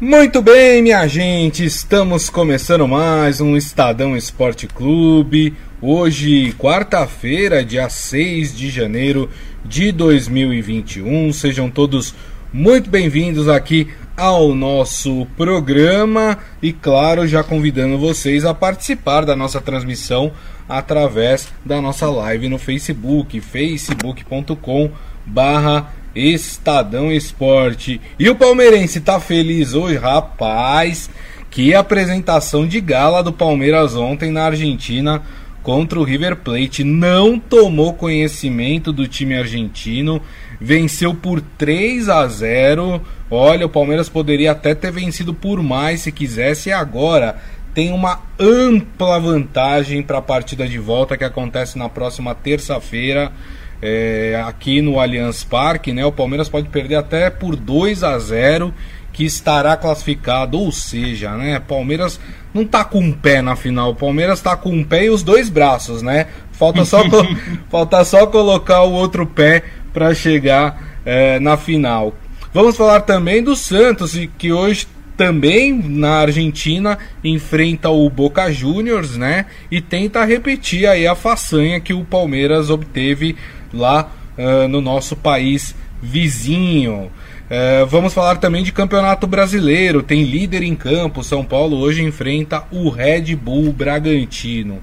Muito 0.00 0.40
bem, 0.40 0.80
minha 0.80 1.08
gente, 1.08 1.64
estamos 1.64 2.30
começando 2.30 2.86
mais 2.86 3.40
um 3.40 3.56
Estadão 3.56 4.16
Esporte 4.16 4.68
Clube. 4.68 5.56
Hoje, 5.82 6.54
quarta-feira, 6.56 7.64
dia 7.64 7.88
6 7.88 8.56
de 8.56 8.70
janeiro 8.70 9.28
de 9.64 9.90
2021. 9.90 11.32
Sejam 11.32 11.68
todos 11.68 12.14
muito 12.52 12.88
bem-vindos 12.88 13.48
aqui 13.48 13.88
ao 14.16 14.54
nosso 14.54 15.26
programa 15.36 16.38
e, 16.62 16.72
claro, 16.72 17.26
já 17.26 17.42
convidando 17.42 17.98
vocês 17.98 18.44
a 18.44 18.54
participar 18.54 19.24
da 19.24 19.34
nossa 19.34 19.60
transmissão 19.60 20.30
através 20.68 21.48
da 21.64 21.80
nossa 21.80 22.08
live 22.08 22.48
no 22.48 22.56
Facebook, 22.56 23.40
facebook.com 23.40 24.92
barra 25.26 25.92
Estadão 26.14 27.12
Esporte. 27.12 28.00
E 28.18 28.28
o 28.28 28.36
palmeirense 28.36 29.00
tá 29.00 29.20
feliz 29.20 29.74
hoje, 29.74 29.96
rapaz. 29.96 31.10
Que 31.50 31.74
apresentação 31.74 32.66
de 32.66 32.80
gala 32.80 33.22
do 33.22 33.32
Palmeiras 33.32 33.94
ontem 33.94 34.30
na 34.30 34.44
Argentina 34.44 35.22
contra 35.62 35.98
o 35.98 36.04
River 36.04 36.36
Plate. 36.36 36.84
Não 36.84 37.38
tomou 37.38 37.94
conhecimento 37.94 38.92
do 38.92 39.06
time 39.06 39.36
argentino, 39.36 40.20
venceu 40.60 41.14
por 41.14 41.40
3 41.40 42.08
a 42.08 42.26
0. 42.26 43.00
Olha, 43.30 43.66
o 43.66 43.70
Palmeiras 43.70 44.08
poderia 44.08 44.52
até 44.52 44.74
ter 44.74 44.90
vencido 44.90 45.34
por 45.34 45.62
mais 45.62 46.00
se 46.00 46.12
quisesse. 46.12 46.68
E 46.68 46.72
agora 46.72 47.36
tem 47.74 47.92
uma 47.92 48.20
ampla 48.38 49.18
vantagem 49.20 50.02
para 50.02 50.18
a 50.18 50.22
partida 50.22 50.66
de 50.66 50.78
volta 50.78 51.16
que 51.16 51.24
acontece 51.24 51.78
na 51.78 51.88
próxima 51.88 52.34
terça-feira 52.34 53.32
é, 53.80 54.42
aqui 54.46 54.80
no 54.80 54.98
Allianz 54.98 55.44
Parque, 55.44 55.92
né? 55.92 56.04
O 56.04 56.12
Palmeiras 56.12 56.48
pode 56.48 56.68
perder 56.68 56.96
até 56.96 57.30
por 57.30 57.56
2 57.56 58.02
a 58.02 58.18
0 58.18 58.74
que 59.12 59.24
estará 59.24 59.76
classificado, 59.76 60.58
ou 60.58 60.70
seja, 60.70 61.32
né? 61.36 61.58
Palmeiras 61.58 62.20
não 62.54 62.64
tá 62.64 62.84
com 62.84 63.00
um 63.00 63.12
pé 63.12 63.42
na 63.42 63.56
final, 63.56 63.90
o 63.90 63.94
Palmeiras 63.94 64.40
tá 64.40 64.56
com 64.56 64.70
um 64.70 64.84
pé 64.84 65.06
e 65.06 65.10
os 65.10 65.22
dois 65.22 65.48
braços, 65.48 66.02
né? 66.02 66.26
Falta 66.52 66.84
só, 66.84 67.02
falta 67.68 68.04
só 68.04 68.26
colocar 68.26 68.82
o 68.82 68.92
outro 68.92 69.26
pé 69.26 69.64
para 69.92 70.14
chegar 70.14 71.00
é, 71.04 71.40
na 71.40 71.56
final. 71.56 72.14
Vamos 72.52 72.76
falar 72.76 73.00
também 73.00 73.42
do 73.42 73.54
Santos, 73.56 74.16
que 74.38 74.52
hoje 74.52 74.86
também 75.16 75.72
na 75.72 76.20
Argentina 76.20 76.96
enfrenta 77.24 77.90
o 77.90 78.08
Boca 78.08 78.52
Juniors, 78.52 79.16
né? 79.16 79.46
E 79.68 79.80
tenta 79.80 80.24
repetir 80.24 80.86
aí 80.86 81.08
a 81.08 81.16
façanha 81.16 81.80
que 81.80 81.92
o 81.92 82.04
Palmeiras 82.04 82.70
obteve 82.70 83.36
lá 83.72 84.10
uh, 84.36 84.68
no 84.68 84.80
nosso 84.80 85.16
país 85.16 85.74
vizinho. 86.00 87.10
Uh, 87.48 87.86
vamos 87.86 88.12
falar 88.12 88.36
também 88.36 88.62
de 88.62 88.72
campeonato 88.72 89.26
brasileiro. 89.26 90.02
Tem 90.02 90.22
líder 90.22 90.62
em 90.62 90.74
campo. 90.74 91.24
São 91.24 91.44
Paulo 91.44 91.78
hoje 91.78 92.02
enfrenta 92.02 92.64
o 92.70 92.88
Red 92.88 93.34
Bull 93.34 93.72
Bragantino. 93.72 94.80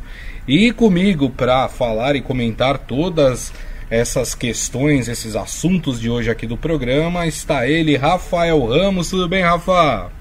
E 0.47 0.71
comigo 0.71 1.29
para 1.29 1.67
falar 1.67 2.15
e 2.15 2.21
comentar 2.21 2.77
todas 2.77 3.53
essas 3.89 4.33
questões, 4.33 5.07
esses 5.07 5.35
assuntos 5.35 5.99
de 5.99 6.09
hoje 6.09 6.29
aqui 6.29 6.47
do 6.47 6.57
programa, 6.57 7.27
está 7.27 7.67
ele, 7.67 7.95
Rafael 7.95 8.65
Ramos. 8.65 9.09
Tudo 9.09 9.27
bem, 9.27 9.43
Rafa? 9.43 10.11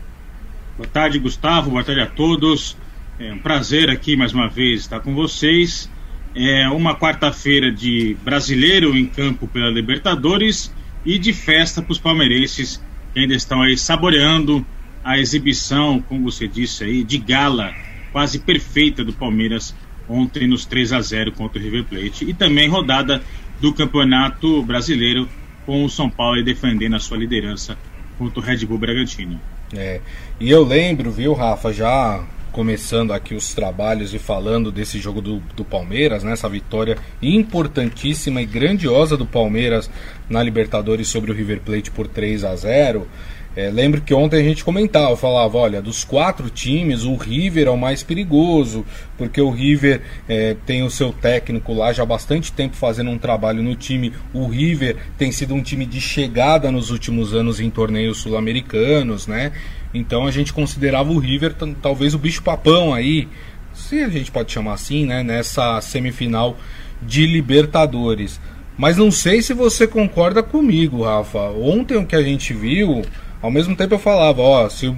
Boa 0.77 0.89
tarde, 0.93 1.19
Gustavo. 1.19 1.71
Boa 1.71 1.85
tarde 1.85 2.01
a 2.01 2.07
todos. 2.07 2.77
É 3.19 3.33
um 3.33 3.39
prazer 3.39 3.89
aqui 3.91 4.17
mais 4.17 4.33
uma 4.33 4.49
vez 4.49 4.81
estar 4.81 5.01
com 5.01 5.15
vocês 5.15 5.89
é 6.35 6.69
uma 6.69 6.97
quarta-feira 6.97 7.71
de 7.71 8.17
brasileiro 8.25 8.97
em 8.97 9.07
campo 9.07 9.47
pela 9.47 9.71
Libertadores 9.71 10.73
e 11.05 11.19
de 11.19 11.33
festa 11.33 11.81
para 11.81 11.93
os 11.93 11.99
palmeirenses 11.99 12.83
que 13.13 13.21
ainda 13.21 13.35
estão 13.35 13.63
aí 13.63 13.79
saboreando 13.79 14.67
a 15.05 15.19
exibição, 15.19 16.03
como 16.03 16.31
você 16.31 16.49
disse 16.49 16.83
aí, 16.83 17.05
de 17.05 17.19
gala 17.19 17.73
quase 18.11 18.39
perfeita 18.39 19.05
do 19.05 19.13
Palmeiras 19.13 19.75
ontem 20.09 20.47
nos 20.47 20.65
3 20.67 20.93
a 20.93 21.01
0 21.01 21.33
contra 21.33 21.59
o 21.59 21.63
River 21.63 21.85
Plate 21.85 22.25
e 22.29 22.35
também 22.35 22.69
rodada 22.69 23.23
do 23.61 23.73
Campeonato 23.73 24.63
Brasileiro 24.63 25.29
com 25.65 25.85
o 25.85 25.91
São 25.91 26.11
Paulo 26.11 26.43
defendendo 26.43 26.97
a 26.97 27.01
sua 27.01 27.17
liderança 27.17 27.79
contra 28.19 28.41
o 28.41 28.43
Red 28.43 28.67
Bull 28.67 28.79
Bragantino. 28.79 29.41
É, 29.73 30.01
e 30.39 30.51
eu 30.51 30.65
lembro, 30.65 31.11
viu, 31.11 31.33
Rafa, 31.33 31.73
já 31.73 32.25
começando 32.55 33.13
aqui 33.13 33.35
os 33.35 33.53
trabalhos 33.53 34.15
e 34.15 34.19
falando 34.19 34.71
desse 34.71 35.01
jogo 35.01 35.21
do, 35.21 35.41
do 35.57 35.65
Palmeiras, 35.65 36.23
né, 36.23 36.33
essa 36.33 36.49
vitória 36.49 36.97
importantíssima 37.21 38.41
e 38.41 38.47
grandiosa 38.47 39.17
do 39.17 39.27
Palmeiras 39.27 39.91
na 40.31 40.41
Libertadores 40.41 41.09
sobre 41.09 41.33
o 41.33 41.35
River 41.35 41.61
Plate 41.61 41.91
por 41.91 42.07
3 42.07 42.45
a 42.45 42.55
0. 42.55 43.09
É, 43.57 43.71
lembro 43.71 44.01
que 44.01 44.15
ontem 44.15 44.41
a 44.41 44.43
gente 44.43 44.65
comentava, 44.65 45.17
falava, 45.17 45.59
olha, 45.59 45.83
dos 45.83 46.05
quatro 46.05 46.49
times, 46.49 47.05
o 47.05 47.17
River 47.17 47.67
é 47.67 47.71
o 47.71 47.77
mais 47.77 48.03
perigoso, 48.03 48.85
porque 49.19 49.41
o 49.41 49.51
River 49.51 50.03
é, 50.29 50.57
tem 50.65 50.83
o 50.85 50.91
seu 50.91 51.13
técnico 51.13 51.73
lá 51.73 51.93
já 51.93 52.05
há 52.05 52.07
bastante 52.07 52.53
tempo 52.53 52.77
fazendo 52.77 53.11
um 53.11 53.19
trabalho 53.19 53.63
no 53.63 53.75
time. 53.75 54.13
O 54.33 54.47
River 54.47 54.97
tem 55.19 55.33
sido 55.33 55.55
um 55.55 55.63
time 55.63 55.87
de 55.87 56.01
chegada 56.01 56.71
nos 56.71 56.91
últimos 56.91 57.35
anos 57.35 57.59
em 57.59 57.71
torneios 57.71 58.19
sul-americanos, 58.19 59.27
né? 59.27 59.53
Então 59.95 60.27
a 60.27 60.31
gente 60.31 60.53
considerava 60.53 61.13
o 61.13 61.19
River 61.19 61.55
talvez 61.81 62.15
o 62.15 62.19
bicho-papão 62.19 62.93
aí, 62.93 63.29
se 63.73 64.03
a 64.03 64.09
gente 64.09 64.31
pode 64.31 64.53
chamar 64.53 64.75
assim, 64.75 65.07
né, 65.07 65.23
nessa 65.23 65.81
semifinal 65.81 66.59
de 67.01 67.27
Libertadores. 67.27 68.41
Mas 68.77 68.97
não 68.97 69.11
sei 69.11 69.41
se 69.41 69.55
você 69.55 69.87
concorda 69.87 70.43
comigo, 70.43 71.05
Rafa. 71.05 71.39
Ontem 71.51 71.97
o 71.97 72.05
que 72.05 72.17
a 72.17 72.23
gente 72.23 72.53
viu, 72.53 73.03
ao 73.41 73.51
mesmo 73.51 73.77
tempo 73.77 73.95
eu 73.95 73.99
falava, 73.99 74.43
ó, 74.43 74.69
se 74.69 74.93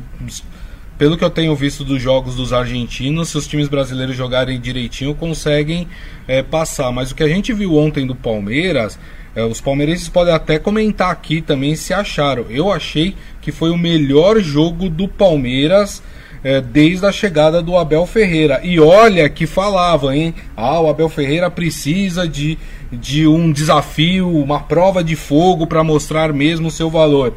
pelo 0.97 1.19
que 1.19 1.25
eu 1.25 1.29
tenho 1.29 1.55
visto 1.55 1.85
dos 1.85 2.01
jogos 2.01 2.37
dos 2.37 2.55
argentinos, 2.55 3.29
se 3.29 3.37
os 3.37 3.47
times 3.47 3.69
brasileiros 3.69 4.17
jogarem 4.17 4.59
direitinho, 4.59 5.15
conseguem 5.15 5.87
é, 6.27 6.43
passar. 6.43 6.91
Mas 6.91 7.11
o 7.11 7.15
que 7.15 7.23
a 7.23 7.29
gente 7.29 7.53
viu 7.53 7.77
ontem 7.77 8.07
do 8.07 8.15
Palmeiras 8.15 8.99
é, 9.37 9.45
os 9.45 9.61
palmeirenses 9.61 10.09
podem 10.09 10.33
até 10.33 10.59
comentar 10.59 11.11
aqui 11.11 11.43
também 11.43 11.77
se 11.77 11.93
acharam. 11.93 12.47
Eu 12.49 12.73
achei 12.73 13.15
que 13.47 13.53
foi 13.53 13.71
o 13.71 13.79
melhor 13.79 14.41
jogo 14.41 14.89
do 14.89 15.07
Palmeiras 15.07 16.03
é, 16.43 16.61
desde 16.61 17.07
a 17.07 17.13
chegada 17.13 17.63
do 17.63 17.77
Abel 17.77 18.05
Ferreira. 18.05 18.61
E 18.65 18.81
olha 18.81 19.29
que 19.29 19.47
falava, 19.47 20.17
hein? 20.17 20.35
Ah, 20.57 20.81
o 20.81 20.91
Abel 20.91 21.09
Ferreira 21.09 21.49
precisa 21.49 22.27
de, 22.27 22.59
de 22.91 23.25
um 23.25 23.53
desafio, 23.53 24.29
uma 24.29 24.59
prova 24.59 25.05
de 25.05 25.15
fogo 25.15 25.65
para 25.65 25.85
mostrar 25.85 26.33
mesmo 26.33 26.67
o 26.67 26.73
seu 26.73 26.91
valor. 26.91 27.37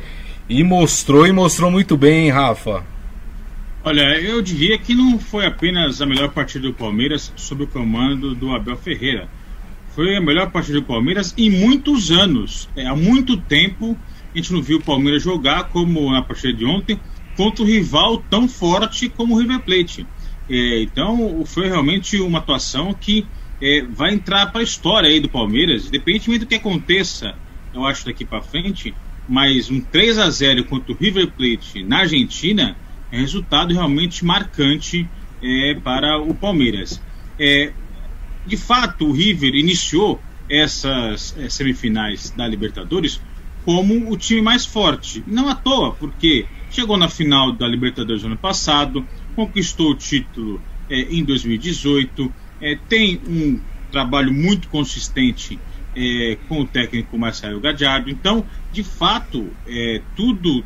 E 0.49 0.63
mostrou 0.63 1.27
e 1.27 1.31
mostrou 1.31 1.69
muito 1.69 1.95
bem, 1.95 2.25
hein, 2.25 2.31
Rafa? 2.31 2.83
Olha, 3.83 4.19
eu 4.19 4.41
diria 4.41 4.79
que 4.79 4.95
não 4.95 5.19
foi 5.19 5.45
apenas 5.45 6.01
a 6.01 6.07
melhor 6.07 6.29
partida 6.29 6.67
do 6.67 6.73
Palmeiras 6.73 7.31
sob 7.35 7.65
o 7.65 7.67
comando 7.67 8.33
do 8.33 8.55
Abel 8.55 8.77
Ferreira 8.77 9.27
foi 9.95 10.15
a 10.15 10.21
melhor 10.21 10.49
partida 10.49 10.79
do 10.79 10.85
Palmeiras 10.85 11.35
em 11.37 11.51
muitos 11.51 12.09
anos. 12.09 12.67
É, 12.75 12.87
há 12.87 12.95
muito 12.95 13.37
tempo 13.37 13.95
a 14.33 14.37
gente 14.37 14.53
não 14.53 14.61
viu 14.61 14.77
o 14.77 14.83
Palmeiras 14.83 15.23
jogar 15.23 15.65
como 15.65 16.11
na 16.11 16.21
partida 16.21 16.53
de 16.53 16.65
ontem 16.65 16.99
contra 17.35 17.63
um 17.63 17.67
rival 17.67 18.17
tão 18.29 18.47
forte 18.47 19.09
como 19.09 19.35
o 19.35 19.39
River 19.39 19.59
Plate. 19.61 20.05
É, 20.49 20.81
então 20.81 21.43
foi 21.45 21.67
realmente 21.67 22.19
uma 22.19 22.39
atuação 22.39 22.93
que 22.93 23.25
é, 23.61 23.81
vai 23.81 24.13
entrar 24.13 24.47
para 24.47 24.61
a 24.61 24.63
história 24.63 25.09
aí 25.09 25.19
do 25.19 25.29
Palmeiras, 25.29 25.87
independentemente 25.87 26.45
do 26.45 26.47
que 26.47 26.55
aconteça, 26.55 27.35
eu 27.73 27.85
acho 27.85 28.05
daqui 28.05 28.25
para 28.25 28.41
frente, 28.41 28.93
mas 29.27 29.69
um 29.69 29.79
3 29.79 30.17
a 30.17 30.29
0 30.29 30.63
contra 30.65 30.91
o 30.91 30.95
River 30.95 31.27
Plate 31.31 31.83
na 31.83 31.99
Argentina 31.99 32.75
é 33.11 33.19
resultado 33.19 33.73
realmente 33.73 34.25
marcante 34.25 35.07
é, 35.41 35.75
para 35.75 36.17
o 36.17 36.33
Palmeiras. 36.33 37.01
É, 37.37 37.71
de 38.45 38.57
fato, 38.57 39.07
o 39.07 39.11
River 39.11 39.55
iniciou 39.55 40.21
essas 40.49 41.35
é, 41.37 41.47
semifinais 41.47 42.31
da 42.31 42.47
Libertadores 42.47 43.21
como 43.65 44.11
o 44.11 44.17
time 44.17 44.41
mais 44.41 44.65
forte. 44.65 45.23
Não 45.27 45.47
à 45.47 45.55
toa, 45.55 45.91
porque 45.93 46.45
chegou 46.71 46.97
na 46.97 47.09
final 47.09 47.51
da 47.51 47.67
Libertadores 47.67 48.23
ano 48.23 48.37
passado, 48.37 49.05
conquistou 49.35 49.91
o 49.91 49.95
título 49.95 50.61
é, 50.89 51.01
em 51.01 51.23
2018, 51.23 52.31
é, 52.61 52.77
tem 52.87 53.19
um 53.27 53.59
trabalho 53.91 54.33
muito 54.33 54.67
consistente 54.69 55.59
com 56.47 56.61
o 56.61 56.65
técnico 56.65 57.17
Marcelo 57.17 57.59
Gadiardo. 57.59 58.09
Então, 58.09 58.45
de 58.71 58.83
fato, 58.83 59.49
tudo 60.15 60.63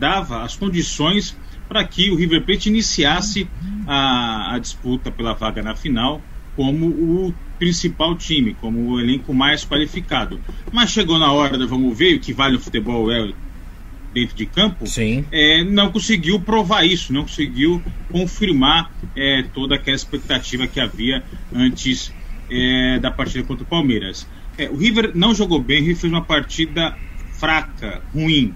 dava 0.00 0.42
as 0.42 0.56
condições 0.56 1.36
para 1.68 1.84
que 1.84 2.10
o 2.10 2.16
River 2.16 2.42
Plate 2.42 2.68
iniciasse 2.68 3.46
a, 3.86 4.54
a 4.54 4.58
disputa 4.58 5.10
pela 5.10 5.34
vaga 5.34 5.62
na 5.62 5.76
final 5.76 6.20
como 6.56 6.86
o 6.86 7.34
principal 7.62 8.16
time, 8.16 8.56
como 8.60 8.90
o 8.90 9.00
elenco 9.00 9.32
mais 9.32 9.64
qualificado. 9.64 10.40
Mas 10.72 10.90
chegou 10.90 11.16
na 11.16 11.30
hora 11.30 11.56
do 11.56 11.68
vamos 11.68 11.96
ver, 11.96 12.16
o 12.16 12.18
que 12.18 12.32
vale 12.32 12.56
o 12.56 12.58
futebol 12.58 13.08
é 13.12 13.32
dentro 14.12 14.34
de 14.34 14.46
campo, 14.46 14.84
Sim. 14.84 15.24
É, 15.30 15.62
não 15.62 15.92
conseguiu 15.92 16.40
provar 16.40 16.84
isso, 16.84 17.12
não 17.12 17.22
conseguiu 17.22 17.80
confirmar 18.10 18.90
é, 19.16 19.44
toda 19.54 19.76
aquela 19.76 19.94
expectativa 19.94 20.66
que 20.66 20.80
havia 20.80 21.22
antes 21.54 22.12
é, 22.50 22.98
da 22.98 23.12
partida 23.12 23.44
contra 23.44 23.62
o 23.62 23.66
Palmeiras. 23.66 24.26
É, 24.58 24.68
o 24.68 24.76
River 24.76 25.12
não 25.14 25.32
jogou 25.32 25.60
bem, 25.60 25.78
o 25.78 25.82
River 25.82 26.00
fez 26.00 26.12
uma 26.12 26.22
partida 26.22 26.98
fraca, 27.38 28.02
ruim, 28.12 28.52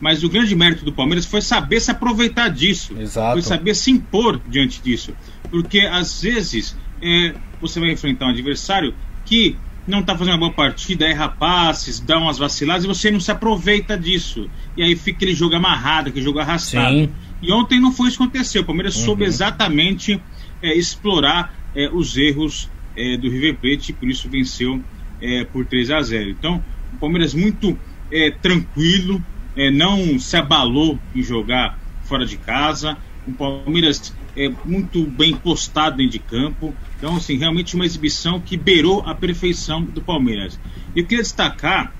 Mas 0.00 0.22
o 0.22 0.28
grande 0.28 0.54
mérito 0.54 0.84
do 0.84 0.92
Palmeiras 0.92 1.26
foi 1.26 1.42
saber 1.42 1.80
se 1.80 1.90
aproveitar 1.90 2.48
disso. 2.50 2.96
Exato. 2.96 3.32
Foi 3.32 3.42
saber 3.42 3.74
se 3.74 3.90
impor 3.90 4.40
diante 4.48 4.80
disso. 4.80 5.12
Porque 5.50 5.80
às 5.80 6.22
vezes 6.22 6.76
é, 7.04 7.34
você 7.60 7.78
vai 7.78 7.90
enfrentar 7.90 8.26
um 8.26 8.30
adversário 8.30 8.94
que 9.26 9.56
não 9.86 10.00
está 10.00 10.16
fazendo 10.16 10.34
uma 10.34 10.40
boa 10.40 10.52
partida, 10.52 11.06
erra 11.06 11.28
passes, 11.28 12.00
dá 12.00 12.18
umas 12.18 12.38
vaciladas 12.38 12.84
e 12.84 12.86
você 12.86 13.10
não 13.10 13.20
se 13.20 13.30
aproveita 13.30 13.98
disso. 13.98 14.50
E 14.76 14.82
aí 14.82 14.96
fica 14.96 15.18
aquele 15.18 15.34
jogo 15.34 15.54
amarrado, 15.54 16.08
aquele 16.08 16.24
jogo 16.24 16.38
arrastado. 16.38 16.94
Sim. 16.94 17.10
E 17.42 17.52
ontem 17.52 17.78
não 17.78 17.92
foi 17.92 18.08
isso 18.08 18.16
que 18.16 18.22
aconteceu. 18.22 18.62
O 18.62 18.64
Palmeiras 18.64 18.96
uhum. 18.96 19.04
soube 19.04 19.24
exatamente 19.24 20.18
é, 20.62 20.74
explorar 20.74 21.54
é, 21.76 21.90
os 21.92 22.16
erros 22.16 22.70
é, 22.96 23.18
do 23.18 23.28
River 23.28 23.56
Plate 23.56 23.90
e 23.90 23.94
por 23.94 24.08
isso 24.08 24.28
venceu 24.30 24.82
é, 25.20 25.44
por 25.44 25.66
3 25.66 25.90
a 25.90 26.00
0. 26.00 26.30
Então, 26.30 26.64
o 26.94 26.96
Palmeiras 26.96 27.34
muito 27.34 27.78
é, 28.10 28.30
tranquilo, 28.30 29.22
é, 29.54 29.70
não 29.70 30.18
se 30.18 30.36
abalou 30.36 30.98
em 31.14 31.22
jogar 31.22 31.78
fora 32.04 32.24
de 32.24 32.38
casa. 32.38 32.96
O 33.26 33.32
Palmeiras 33.32 34.14
é 34.36 34.50
muito 34.64 35.06
bem 35.06 35.34
postado 35.34 35.96
dentro 35.96 36.12
de 36.12 36.18
campo. 36.18 36.74
Então, 36.98 37.16
assim, 37.16 37.36
realmente 37.36 37.74
uma 37.74 37.86
exibição 37.86 38.40
que 38.40 38.56
beirou 38.56 39.02
a 39.06 39.14
perfeição 39.14 39.82
do 39.82 40.02
Palmeiras. 40.02 40.58
Eu 40.94 41.04
queria 41.04 41.22
destacar 41.22 41.92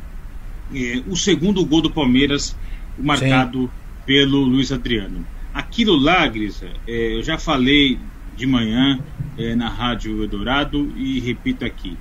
é, 0.74 1.02
o 1.06 1.16
segundo 1.16 1.64
gol 1.64 1.82
do 1.82 1.90
Palmeiras, 1.90 2.56
marcado 2.98 3.62
Sim. 3.62 3.70
pelo 4.06 4.40
Luiz 4.40 4.72
Adriano. 4.72 5.26
Aquilo 5.52 5.96
lá, 5.96 6.26
Grisa, 6.26 6.68
é, 6.86 7.16
eu 7.16 7.22
já 7.22 7.38
falei 7.38 7.98
de 8.36 8.46
manhã 8.46 8.98
é, 9.38 9.54
na 9.54 9.68
Rádio 9.68 10.22
Eldorado 10.22 10.92
e 10.96 11.20
repito 11.20 11.64
aqui. 11.64 11.96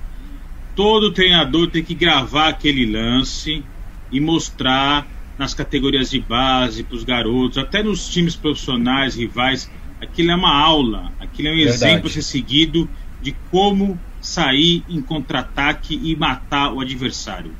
Todo 0.75 1.11
treinador 1.11 1.69
tem 1.69 1.83
que 1.83 1.93
gravar 1.93 2.49
aquele 2.49 2.85
lance 2.85 3.63
e 4.11 4.19
mostrar 4.19 5.07
nas 5.43 5.53
categorias 5.53 6.09
de 6.09 6.21
base 6.21 6.83
para 6.83 6.95
os 6.95 7.03
garotos, 7.03 7.57
até 7.57 7.83
nos 7.83 8.07
times 8.07 8.33
profissionais, 8.35 9.15
rivais. 9.15 9.69
Aquilo 10.01 10.31
é 10.31 10.35
uma 10.35 10.55
aula, 10.55 11.11
aquilo 11.19 11.49
é 11.49 11.51
um 11.51 11.55
Verdade. 11.55 11.75
exemplo 11.75 12.07
a 12.07 12.09
ser 12.09 12.21
seguido 12.21 12.89
de 13.21 13.35
como 13.51 13.99
sair 14.21 14.83
em 14.87 15.01
contra-ataque 15.01 15.99
e 16.01 16.15
matar 16.15 16.71
o 16.73 16.79
adversário. 16.79 17.51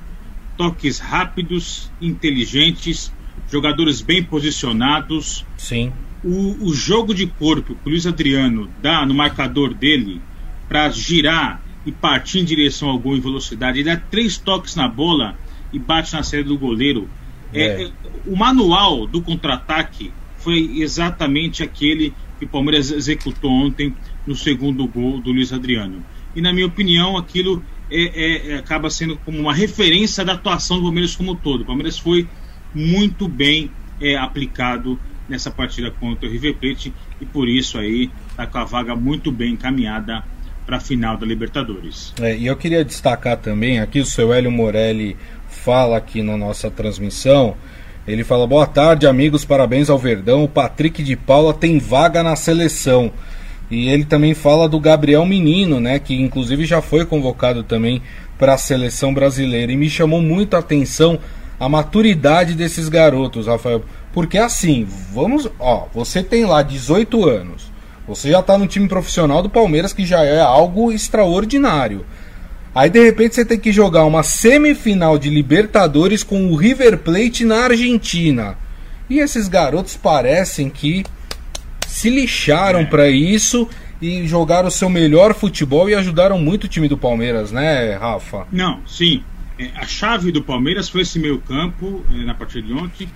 Toques 0.56 1.00
rápidos, 1.00 1.92
inteligentes, 2.02 3.12
jogadores 3.52 4.02
bem 4.02 4.24
posicionados. 4.24 5.46
Sim. 5.58 5.92
O, 6.24 6.70
o 6.70 6.74
jogo 6.74 7.14
de 7.14 7.28
corpo 7.28 7.76
que 7.76 7.88
o 7.88 7.90
Luiz 7.90 8.08
Adriano 8.08 8.70
dá 8.82 9.06
no 9.06 9.14
marcador 9.14 9.74
dele 9.74 10.22
para 10.70 10.90
girar 10.90 11.62
e 11.86 11.92
partir 11.92 12.40
em 12.40 12.46
direção 12.46 12.90
ao 12.90 12.98
gol 12.98 13.18
em 13.18 13.20
velocidade. 13.20 13.80
Ele 13.80 13.90
dá 13.90 13.98
três 13.98 14.38
toques 14.38 14.74
na 14.74 14.88
bola 14.88 15.38
e 15.74 15.80
bate 15.80 16.14
na 16.14 16.24
série 16.24 16.44
do 16.44 16.58
goleiro. 16.58 17.10
É. 17.54 17.84
É, 17.84 17.92
o 18.26 18.36
manual 18.36 19.06
do 19.08 19.22
contra-ataque 19.22 20.12
foi 20.38 20.82
exatamente 20.82 21.64
aquele 21.64 22.14
que 22.40 22.46
o 22.46 22.48
Palmeiras 22.48 22.92
executou 22.92 23.52
ontem 23.52 23.96
no 24.26 24.36
segundo 24.36 24.86
gol 24.88 25.20
do 25.20 25.32
Luiz 25.32 25.54
Adriano. 25.54 26.04
E 26.36 26.42
na 26.42 26.52
minha 26.52 26.66
opinião, 26.66 27.18
aquilo 27.18 27.64
é, 27.92 28.52
é, 28.52 28.58
acaba 28.58 28.90
sendo 28.90 29.18
como 29.18 29.40
uma 29.40 29.54
referência 29.54 30.26
da 30.26 30.34
atuação 30.34 30.78
do 30.78 30.84
Palmeiras 30.84 31.16
como 31.16 31.32
um 31.32 31.36
todo. 31.36 31.62
O 31.62 31.66
Palmeiras 31.66 31.98
foi 31.98 32.28
muito 32.74 33.28
bem 33.28 33.70
é, 34.02 34.18
aplicado 34.18 35.00
nessa 35.30 35.50
partida 35.52 35.92
contra 35.92 36.28
o 36.28 36.32
River 36.32 36.56
Plate 36.56 36.94
e 37.22 37.26
por 37.26 37.48
isso 37.48 37.78
aí 37.78 38.10
está 38.30 38.46
com 38.46 38.58
a 38.58 38.66
vaga 38.66 38.96
muito 38.96 39.32
bem 39.32 39.54
encaminhada 39.54 40.24
para 40.66 40.78
a 40.78 40.80
final 40.80 41.18
da 41.18 41.26
Libertadores. 41.26 42.14
É, 42.20 42.38
e 42.38 42.46
eu 42.48 42.56
queria 42.56 42.84
destacar 42.84 43.38
também 43.38 43.80
aqui 43.80 44.00
o 44.00 44.06
seu 44.06 44.34
Hélio 44.34 44.52
Morelli 44.52 45.16
fala 45.64 45.98
aqui 45.98 46.22
na 46.22 46.36
nossa 46.36 46.70
transmissão. 46.70 47.56
Ele 48.06 48.24
fala: 48.24 48.46
Boa 48.46 48.68
tarde, 48.68 49.08
amigos, 49.08 49.46
parabéns 49.46 49.90
ao 49.90 49.98
Verdão. 49.98 50.44
O 50.44 50.48
Patrick 50.48 51.02
de 51.02 51.16
Paula 51.16 51.54
tem 51.54 51.80
vaga 51.80 52.22
na 52.22 52.36
seleção. 52.36 53.12
E 53.72 53.90
ele 53.90 54.04
também 54.04 54.34
fala 54.34 54.68
do 54.68 54.80
Gabriel 54.80 55.26
Menino, 55.26 55.80
né, 55.80 55.98
que 55.98 56.14
inclusive 56.14 56.66
já 56.66 56.82
foi 56.82 57.06
convocado 57.06 57.64
também 57.64 58.02
para 58.38 58.54
a 58.54 58.58
seleção 58.58 59.14
brasileira. 59.14 59.72
E 59.72 59.78
me 59.78 59.90
chamou 59.90 60.22
muito 60.22 60.56
a 60.56 60.60
atenção 60.60 61.18
a 61.60 61.70
maturidade 61.70 62.56
desses 62.56 62.90
garotos, 62.90 63.48
Rafael. 63.48 63.84
Porque 64.12 64.38
assim, 64.38 64.86
vamos, 65.12 65.50
ó, 65.58 65.88
você 65.94 66.22
tem 66.22 66.46
lá 66.46 66.62
18 66.62 67.28
anos. 67.28 67.72
Você 68.06 68.30
já 68.32 68.42
está 68.42 68.58
no 68.58 68.68
time 68.68 68.88
profissional 68.88 69.42
do 69.42 69.50
Palmeiras, 69.50 69.94
que 69.94 70.06
já 70.06 70.24
é 70.24 70.42
algo 70.42 70.92
extraordinário. 70.92 72.06
Aí 72.76 72.90
de 72.90 73.04
repente 73.04 73.36
você 73.36 73.46
tem 73.46 73.60
que 73.60 73.72
jogar 73.72 74.06
uma 74.06 74.24
semifinal 74.24 75.18
de 75.20 75.30
Libertadores 75.30 76.24
com 76.24 76.52
o 76.52 76.56
River 76.56 76.98
Plate 76.98 77.46
na 77.46 77.66
Argentina. 77.66 78.58
E 79.08 79.20
esses 79.20 79.48
garotos 79.48 79.96
parecem 79.96 80.70
que 80.70 81.06
se 81.88 82.10
lixaram 82.10 82.80
é. 82.80 82.86
para 82.86 83.10
isso 83.10 83.70
e 84.02 84.28
jogaram 84.28 84.70
o 84.70 84.72
seu 84.72 84.90
melhor 84.90 85.36
futebol 85.36 85.88
e 85.88 85.94
ajudaram 85.94 86.40
muito 86.40 86.64
o 86.64 86.68
time 86.68 86.88
do 86.88 86.98
Palmeiras, 86.98 87.52
né, 87.52 87.96
Rafa? 87.96 88.48
Não, 88.52 88.82
sim. 88.88 89.24
É, 89.60 89.70
a 89.76 89.86
chave 89.86 90.32
do 90.32 90.42
Palmeiras 90.42 90.90
foi 90.90 91.02
esse 91.02 91.20
meio 91.20 91.38
campo 91.40 92.04
é, 92.12 92.26
na 92.26 92.34
partida 92.34 92.66
de 92.66 92.74
ontem. 92.74 93.08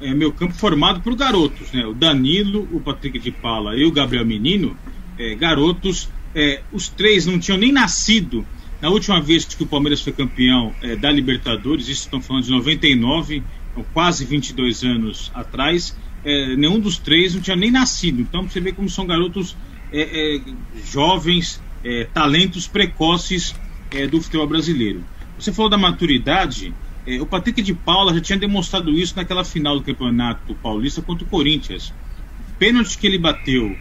É, 0.00 0.14
meio 0.14 0.32
campo 0.32 0.54
formado 0.54 1.00
por 1.00 1.16
garotos, 1.16 1.72
né? 1.72 1.84
O 1.84 1.92
Danilo, 1.92 2.66
o 2.72 2.80
Patrick 2.80 3.18
de 3.18 3.32
Paula 3.32 3.76
e 3.76 3.84
o 3.84 3.90
Gabriel 3.90 4.24
Menino, 4.24 4.76
é, 5.18 5.34
garotos. 5.34 6.08
É, 6.32 6.60
os 6.72 6.88
três 6.88 7.26
não 7.26 7.40
tinham 7.40 7.58
nem 7.58 7.72
nascido 7.72 8.46
na 8.80 8.88
última 8.88 9.20
vez 9.20 9.44
que 9.44 9.62
o 9.62 9.66
Palmeiras 9.66 10.00
foi 10.00 10.12
campeão 10.12 10.74
é, 10.80 10.96
da 10.96 11.10
Libertadores, 11.10 11.88
isso 11.88 12.02
estão 12.02 12.20
falando 12.20 12.44
de 12.44 12.50
99, 12.50 13.42
então 13.72 13.84
quase 13.92 14.24
22 14.24 14.82
anos 14.82 15.30
atrás, 15.34 15.96
é, 16.24 16.56
nenhum 16.56 16.80
dos 16.80 16.96
três 16.96 17.34
não 17.34 17.42
tinha 17.42 17.56
nem 17.56 17.70
nascido. 17.70 18.22
Então 18.22 18.48
você 18.48 18.60
vê 18.60 18.72
como 18.72 18.88
são 18.88 19.06
garotos 19.06 19.54
é, 19.92 20.36
é 20.36 20.40
jovens, 20.90 21.62
é, 21.84 22.04
talentos 22.04 22.66
precoces 22.66 23.54
é, 23.90 24.06
do 24.06 24.20
futebol 24.20 24.46
brasileiro. 24.46 25.04
Você 25.38 25.52
falou 25.52 25.70
da 25.70 25.78
maturidade, 25.78 26.72
o 27.20 27.24
Patrick 27.24 27.62
de 27.62 27.72
Paula 27.72 28.12
já 28.12 28.20
tinha 28.20 28.38
demonstrado 28.38 28.90
isso 28.92 29.16
naquela 29.16 29.42
final 29.42 29.74
do 29.78 29.82
Campeonato 29.82 30.54
Paulista 30.56 31.00
contra 31.00 31.24
o 31.24 31.28
Corinthians. 31.28 31.94
O 32.50 32.58
pênalti 32.58 32.98
que 32.98 33.06
ele 33.06 33.16
bateu 33.16 33.74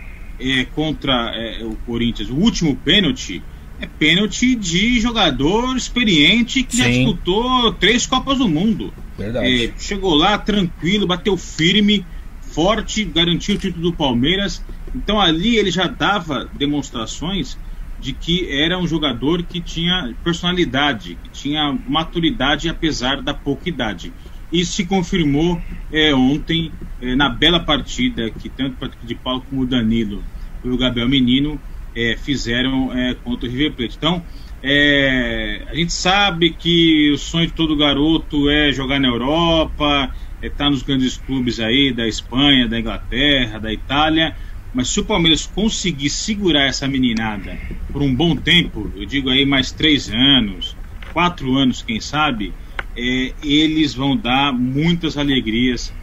contra 0.74 1.34
o 1.64 1.76
Corinthians, 1.86 2.30
o 2.30 2.36
último 2.36 2.78
pênalti, 2.78 3.44
é 3.82 3.88
pênalti 3.88 4.56
de 4.56 5.00
jogador 5.00 5.76
experiente 5.76 6.64
que 6.64 6.76
Sim. 6.76 6.84
já 6.84 6.90
disputou 6.90 7.74
três 7.74 8.06
Copas 8.06 8.38
do 8.38 8.48
Mundo. 8.48 8.94
Verdade. 9.18 9.66
É, 9.66 9.74
chegou 9.78 10.16
lá 10.16 10.38
tranquilo, 10.38 11.08
bateu 11.08 11.38
firme, 11.38 12.06
forte, 12.42 13.04
garantiu 13.06 13.56
o 13.56 13.58
título 13.58 13.84
do 13.84 13.94
Palmeiras. 13.94 14.64
Então 14.94 15.20
ali 15.20 15.58
ele 15.58 15.72
já 15.72 15.88
dava 15.88 16.50
demonstrações 16.58 17.58
de 18.00 18.14
que 18.14 18.50
era 18.50 18.78
um 18.78 18.88
jogador 18.88 19.44
que 19.44 19.60
tinha 19.60 20.14
personalidade, 20.24 21.18
que 21.24 21.30
tinha 21.30 21.78
maturidade 21.88 22.70
apesar 22.70 23.22
da 23.22 23.34
pouca 23.34 23.70
idade. 23.70 24.12
Isso 24.52 24.74
se 24.74 24.86
confirmou 24.86 25.62
é, 25.92 26.14
ontem 26.14 26.72
é, 27.02 27.16
na 27.16 27.30
bela 27.30 27.60
partida 27.60 28.30
que 28.32 28.50
tanto 28.50 28.74
o 28.74 28.78
Patrick 28.78 29.06
de 29.06 29.16
Paulo 29.16 29.44
como 29.48 29.62
o 29.62 29.66
Danilo 29.66 30.24
e 30.64 30.70
o 30.70 30.78
Gabriel 30.78 31.08
Menino 31.08 31.60
é, 31.96 32.16
fizeram 32.18 32.94
é, 32.94 33.16
contra 33.16 33.48
o 33.48 33.52
River 33.52 33.74
Plate. 33.74 33.98
Então, 33.98 34.24
é, 34.62 35.64
a 35.68 35.76
gente 35.76 35.94
sabe 35.94 36.52
que 36.52 37.12
o 37.12 37.18
sonho 37.18 37.48
de 37.48 37.54
todo 37.54 37.76
garoto 37.76 38.50
é 38.50 38.72
jogar 38.72 39.00
na 39.00 39.08
Europa, 39.08 40.14
é 40.42 40.48
estar 40.48 40.66
tá 40.66 40.70
nos 40.70 40.84
grandes 40.84 41.18
clubes 41.18 41.60
aí 41.60 41.94
da 41.94 42.08
Espanha, 42.08 42.68
da 42.68 42.80
Inglaterra, 42.80 43.60
da 43.60 43.72
Itália. 43.72 44.36
Mas 44.74 44.90
se 44.90 45.00
o 45.00 45.06
Palmeiras 45.06 45.48
conseguir 45.48 46.10
segurar 46.10 46.66
essa 46.66 46.88
meninada 46.88 47.58
por 47.92 48.02
um 48.02 48.14
bom 48.14 48.36
tempo, 48.36 48.92
eu 48.96 49.06
digo 49.06 49.30
aí 49.30 49.46
mais 49.46 49.72
três 49.72 50.10
anos, 50.10 50.76
quatro 51.12 51.56
anos, 51.56 51.82
quem 51.82 52.00
sabe, 52.00 52.54
é, 52.96 53.34
eles 53.44 53.94
vão 53.94 54.16
dar 54.16 54.54
muitas 54.54 55.18
alegrias 55.18 55.94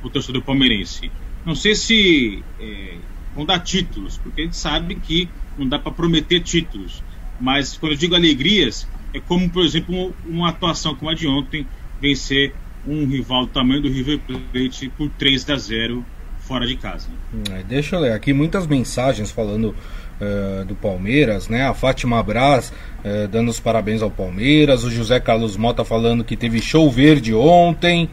para 0.00 0.08
o 0.08 0.10
torcedor 0.10 0.42
palmeirense. 0.42 1.10
Não 1.44 1.54
sei 1.54 1.74
se 1.74 2.42
é, 2.58 2.94
vão 3.34 3.44
dar 3.44 3.58
títulos, 3.58 4.18
porque 4.18 4.42
a 4.42 4.44
gente 4.44 4.56
sabe 4.56 4.94
que 4.94 5.28
não 5.58 5.68
dá 5.68 5.78
para 5.78 5.92
prometer 5.92 6.40
títulos. 6.40 7.02
Mas 7.40 7.76
quando 7.76 7.92
eu 7.92 7.98
digo 7.98 8.14
alegrias, 8.14 8.86
é 9.12 9.20
como, 9.20 9.48
por 9.50 9.64
exemplo, 9.64 10.14
uma 10.26 10.50
atuação 10.50 10.94
como 10.94 11.10
a 11.10 11.14
de 11.14 11.26
ontem, 11.26 11.66
vencer 12.00 12.54
um 12.86 13.06
rival 13.06 13.46
do 13.46 13.52
tamanho 13.52 13.82
do 13.82 13.88
River 13.88 14.20
Plate 14.52 14.88
por 14.90 15.08
3 15.10 15.50
a 15.50 15.56
0 15.56 16.04
fora 16.40 16.66
de 16.66 16.76
casa. 16.76 17.08
É, 17.50 17.62
deixa 17.62 17.96
eu 17.96 18.00
ler 18.00 18.12
aqui 18.12 18.32
muitas 18.32 18.66
mensagens 18.66 19.30
falando 19.30 19.74
uh, 20.20 20.64
do 20.66 20.74
Palmeiras, 20.74 21.48
né? 21.48 21.66
A 21.66 21.72
Fátima 21.72 22.22
Braz 22.22 22.70
uh, 22.70 23.28
dando 23.28 23.50
os 23.50 23.58
parabéns 23.58 24.02
ao 24.02 24.10
Palmeiras, 24.10 24.84
o 24.84 24.90
José 24.90 25.18
Carlos 25.18 25.56
Mota 25.56 25.84
falando 25.84 26.22
que 26.22 26.36
teve 26.36 26.60
show 26.60 26.90
verde 26.90 27.32
ontem, 27.32 28.10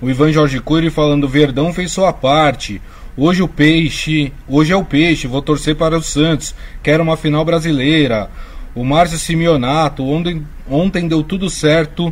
o 0.00 0.10
Ivan 0.10 0.32
Jorge 0.32 0.60
Cury 0.60 0.90
falando 0.90 1.28
Verdão 1.28 1.72
fez 1.72 1.90
sua 1.90 2.12
parte. 2.12 2.80
Hoje 3.22 3.42
o 3.42 3.48
peixe, 3.48 4.32
hoje 4.48 4.72
é 4.72 4.76
o 4.76 4.82
peixe, 4.82 5.26
vou 5.26 5.42
torcer 5.42 5.76
para 5.76 5.94
o 5.94 6.02
Santos, 6.02 6.54
quero 6.82 7.02
uma 7.02 7.18
final 7.18 7.44
brasileira. 7.44 8.30
O 8.74 8.82
Márcio 8.82 9.18
Simeonato, 9.18 10.02
ontem, 10.02 10.42
ontem 10.66 11.06
deu 11.06 11.22
tudo 11.22 11.50
certo 11.50 12.10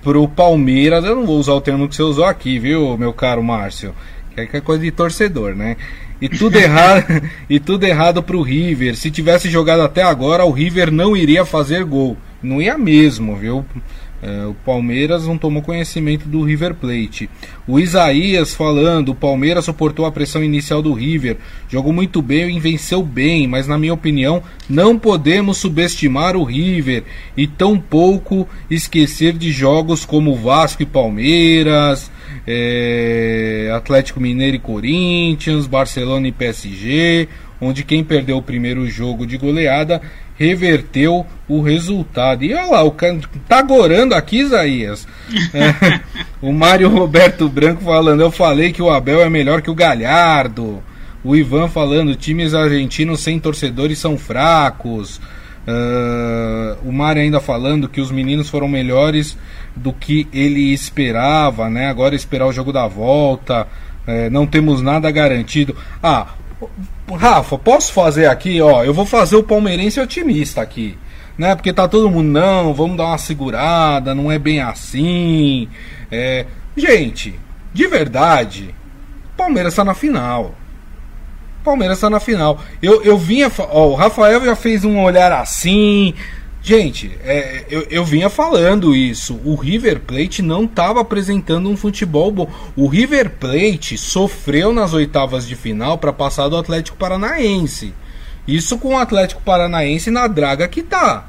pro 0.00 0.28
Palmeiras, 0.28 1.04
eu 1.04 1.16
não 1.16 1.26
vou 1.26 1.40
usar 1.40 1.54
o 1.54 1.60
termo 1.60 1.88
que 1.88 1.96
você 1.96 2.04
usou 2.04 2.24
aqui, 2.24 2.60
viu, 2.60 2.96
meu 2.96 3.12
caro 3.12 3.42
Márcio? 3.42 3.92
Que 4.32 4.56
é 4.56 4.60
coisa 4.60 4.84
de 4.84 4.92
torcedor, 4.92 5.56
né? 5.56 5.76
E 6.20 6.28
tudo 6.28 6.54
errado, 6.56 7.04
e 7.50 7.58
tudo 7.58 7.82
errado 7.82 8.22
pro 8.22 8.40
River. 8.40 8.94
Se 8.94 9.10
tivesse 9.10 9.50
jogado 9.50 9.82
até 9.82 10.04
agora, 10.04 10.44
o 10.44 10.52
River 10.52 10.92
não 10.92 11.16
iria 11.16 11.44
fazer 11.44 11.84
gol. 11.84 12.16
Não 12.40 12.62
ia 12.62 12.78
mesmo, 12.78 13.34
viu? 13.34 13.66
É, 14.26 14.46
o 14.46 14.54
Palmeiras 14.54 15.26
não 15.26 15.36
tomou 15.36 15.60
conhecimento 15.60 16.26
do 16.26 16.42
River 16.42 16.74
Plate. 16.74 17.28
O 17.68 17.78
Isaías 17.78 18.54
falando: 18.54 19.10
o 19.10 19.14
Palmeiras 19.14 19.66
suportou 19.66 20.06
a 20.06 20.10
pressão 20.10 20.42
inicial 20.42 20.80
do 20.80 20.94
River, 20.94 21.36
jogou 21.68 21.92
muito 21.92 22.22
bem 22.22 22.56
e 22.56 22.58
venceu 22.58 23.02
bem, 23.02 23.46
mas 23.46 23.68
na 23.68 23.76
minha 23.76 23.92
opinião 23.92 24.42
não 24.66 24.98
podemos 24.98 25.58
subestimar 25.58 26.38
o 26.38 26.44
River 26.44 27.04
e 27.36 27.46
tampouco 27.46 28.48
esquecer 28.70 29.34
de 29.34 29.52
jogos 29.52 30.06
como 30.06 30.34
Vasco 30.34 30.82
e 30.82 30.86
Palmeiras, 30.86 32.10
é, 32.46 33.70
Atlético 33.76 34.20
Mineiro 34.20 34.56
e 34.56 34.60
Corinthians, 34.60 35.66
Barcelona 35.66 36.28
e 36.28 36.32
PSG, 36.32 37.28
onde 37.60 37.84
quem 37.84 38.02
perdeu 38.02 38.38
o 38.38 38.42
primeiro 38.42 38.88
jogo 38.88 39.26
de 39.26 39.36
goleada 39.36 40.00
reverteu 40.36 41.26
o 41.48 41.60
resultado. 41.60 42.44
E 42.44 42.52
olha 42.54 42.70
lá, 42.70 42.82
o 42.82 42.90
cara 42.90 43.20
tá 43.48 43.62
gorando 43.62 44.14
aqui, 44.14 44.38
Isaías. 44.40 45.06
É, 45.54 46.00
o 46.42 46.52
Mário 46.52 46.88
Roberto 46.88 47.48
Branco 47.48 47.82
falando, 47.82 48.20
eu 48.20 48.30
falei 48.30 48.72
que 48.72 48.82
o 48.82 48.90
Abel 48.90 49.22
é 49.22 49.30
melhor 49.30 49.62
que 49.62 49.70
o 49.70 49.74
Galhardo. 49.74 50.82
O 51.24 51.34
Ivan 51.34 51.68
falando, 51.68 52.14
times 52.14 52.52
argentinos 52.52 53.20
sem 53.20 53.40
torcedores 53.40 53.98
são 53.98 54.18
fracos. 54.18 55.20
Uh, 55.66 56.76
o 56.86 56.92
Mário 56.92 57.22
ainda 57.22 57.40
falando 57.40 57.88
que 57.88 58.00
os 58.00 58.10
meninos 58.10 58.50
foram 58.50 58.68
melhores 58.68 59.38
do 59.74 59.92
que 59.92 60.28
ele 60.32 60.74
esperava, 60.74 61.70
né? 61.70 61.88
Agora 61.88 62.14
esperar 62.14 62.46
o 62.46 62.52
jogo 62.52 62.72
da 62.72 62.86
volta. 62.86 63.66
É, 64.06 64.28
não 64.28 64.46
temos 64.46 64.82
nada 64.82 65.10
garantido. 65.10 65.74
Ah, 66.02 66.34
Rafa, 67.12 67.58
posso 67.58 67.92
fazer 67.92 68.26
aqui, 68.26 68.60
ó, 68.60 68.82
eu 68.82 68.94
vou 68.94 69.04
fazer 69.04 69.36
o 69.36 69.42
palmeirense 69.42 70.00
otimista 70.00 70.62
aqui, 70.62 70.96
né? 71.36 71.54
Porque 71.54 71.72
tá 71.72 71.86
todo 71.86 72.10
mundo, 72.10 72.28
não, 72.28 72.72
vamos 72.72 72.96
dar 72.96 73.06
uma 73.06 73.18
segurada, 73.18 74.14
não 74.14 74.32
é 74.32 74.38
bem 74.38 74.60
assim. 74.60 75.68
É... 76.10 76.46
Gente, 76.76 77.38
de 77.72 77.86
verdade, 77.86 78.74
Palmeiras 79.36 79.74
tá 79.74 79.84
na 79.84 79.94
final. 79.94 80.54
Palmeiras 81.62 82.00
tá 82.00 82.08
na 82.08 82.20
final. 82.20 82.60
Eu, 82.82 83.02
eu 83.02 83.18
vinha, 83.18 83.50
ó, 83.58 83.88
o 83.88 83.94
Rafael 83.94 84.44
já 84.44 84.54
fez 84.54 84.84
um 84.84 85.00
olhar 85.02 85.32
assim, 85.32 86.14
Gente, 86.66 87.12
é, 87.22 87.66
eu, 87.68 87.86
eu 87.90 88.04
vinha 88.06 88.30
falando 88.30 88.96
isso. 88.96 89.38
O 89.44 89.54
River 89.54 90.00
Plate 90.00 90.40
não 90.40 90.64
estava 90.64 91.02
apresentando 91.02 91.68
um 91.68 91.76
futebol 91.76 92.30
bom. 92.30 92.50
O 92.74 92.86
River 92.86 93.32
Plate 93.38 93.98
sofreu 93.98 94.72
nas 94.72 94.94
oitavas 94.94 95.46
de 95.46 95.54
final 95.54 95.98
para 95.98 96.10
passar 96.10 96.48
do 96.48 96.56
Atlético 96.56 96.96
Paranaense. 96.96 97.92
Isso 98.48 98.78
com 98.78 98.94
o 98.94 98.96
Atlético 98.96 99.42
Paranaense 99.42 100.10
na 100.10 100.26
draga 100.26 100.66
que 100.66 100.82
tá. 100.82 101.28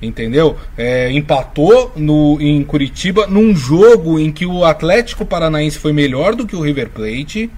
Entendeu? 0.00 0.56
É, 0.78 1.10
empatou 1.10 1.90
no, 1.96 2.38
em 2.40 2.62
Curitiba 2.62 3.26
num 3.26 3.56
jogo 3.56 4.20
em 4.20 4.30
que 4.30 4.46
o 4.46 4.64
Atlético 4.64 5.26
Paranaense 5.26 5.80
foi 5.80 5.92
melhor 5.92 6.36
do 6.36 6.46
que 6.46 6.54
o 6.54 6.60
River 6.60 6.90
Plate 6.90 7.50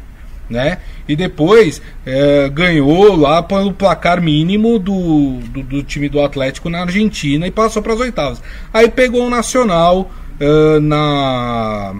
né? 0.48 0.78
E 1.08 1.16
depois 1.16 1.80
é, 2.04 2.48
ganhou 2.48 3.16
lá 3.16 3.42
pelo 3.42 3.72
placar 3.72 4.20
mínimo 4.20 4.78
do, 4.78 5.38
do, 5.48 5.62
do, 5.62 5.82
time 5.82 6.08
do 6.08 6.20
Atlético 6.20 6.68
na 6.68 6.82
Argentina 6.82 7.46
e 7.46 7.50
passou 7.50 7.82
para 7.82 7.94
as 7.94 8.00
oitavas. 8.00 8.42
Aí 8.72 8.88
pegou 8.88 9.26
o 9.26 9.30
Nacional 9.30 10.10
é, 10.38 10.80
na 10.80 11.94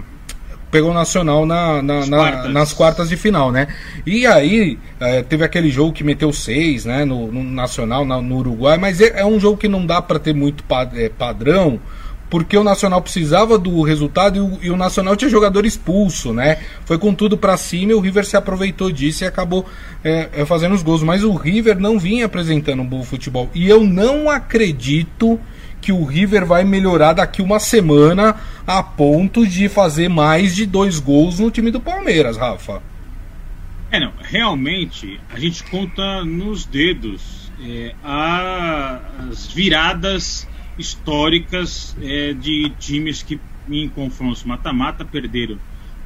pegou 0.73 0.89
o 0.89 0.93
Nacional 0.93 1.45
na, 1.45 1.83
na, 1.83 2.05
na 2.07 2.17
quartas. 2.17 2.51
nas 2.51 2.73
quartas 2.73 3.09
de 3.09 3.15
final, 3.15 3.51
né? 3.51 3.67
E 4.07 4.25
aí 4.25 4.79
é, 4.99 5.21
teve 5.21 5.45
aquele 5.45 5.69
jogo 5.69 5.93
que 5.93 6.03
meteu 6.03 6.33
seis, 6.33 6.83
né? 6.83 7.05
No, 7.05 7.31
no 7.31 7.43
Nacional, 7.43 8.03
no 8.03 8.35
Uruguai, 8.35 8.77
mas 8.79 8.99
é, 8.99 9.21
é, 9.21 9.25
um 9.25 9.39
jogo 9.39 9.55
que 9.55 9.67
não 9.67 9.85
dá 9.85 10.01
para 10.01 10.17
ter 10.17 10.33
muito 10.33 10.63
é, 10.95 11.09
padrão 11.09 11.79
porque 12.33 12.57
o 12.57 12.63
Nacional 12.63 12.99
precisava 12.99 13.59
do 13.59 13.83
resultado 13.83 14.37
e 14.37 14.39
o, 14.39 14.59
e 14.63 14.71
o 14.71 14.75
Nacional 14.75 15.15
tinha 15.15 15.29
jogador 15.29 15.67
expulso, 15.67 16.33
né? 16.33 16.57
Foi 16.83 16.97
com 16.97 17.13
tudo 17.13 17.37
para 17.37 17.55
cima 17.57 17.91
e 17.91 17.93
o 17.93 17.99
River 17.99 18.25
se 18.25 18.35
aproveitou 18.35 18.91
disso 18.91 19.23
e 19.23 19.27
acabou 19.27 19.69
é, 20.03 20.29
é, 20.33 20.43
fazendo 20.43 20.73
os 20.73 20.81
gols. 20.81 21.03
Mas 21.03 21.23
o 21.23 21.35
River 21.35 21.77
não 21.77 21.99
vinha 21.99 22.25
apresentando 22.25 22.81
um 22.81 22.87
bom 22.87 23.03
futebol. 23.03 23.51
E 23.53 23.69
eu 23.69 23.83
não 23.83 24.31
acredito 24.31 25.39
que 25.79 25.91
o 25.91 26.03
River 26.03 26.43
vai 26.43 26.63
melhorar 26.63 27.13
daqui 27.13 27.39
uma 27.39 27.59
semana 27.59 28.35
a 28.65 28.81
ponto 28.81 29.45
de 29.45 29.69
fazer 29.69 30.09
mais 30.09 30.55
de 30.55 30.65
dois 30.65 30.97
gols 30.97 31.37
no 31.37 31.51
time 31.51 31.69
do 31.69 31.79
Palmeiras, 31.79 32.35
Rafa. 32.35 32.81
É, 33.91 33.99
não, 33.99 34.11
realmente 34.19 35.19
a 35.31 35.37
gente 35.37 35.63
conta 35.65 36.25
nos 36.25 36.65
dedos 36.65 37.51
é, 37.63 37.93
as 38.03 39.45
viradas 39.53 40.47
históricas 40.77 41.95
é, 42.01 42.33
de 42.33 42.69
times 42.79 43.21
que 43.21 43.39
em 43.69 43.87
confrontos 43.89 44.43
mata-mata 44.43 45.05
perderam 45.05 45.57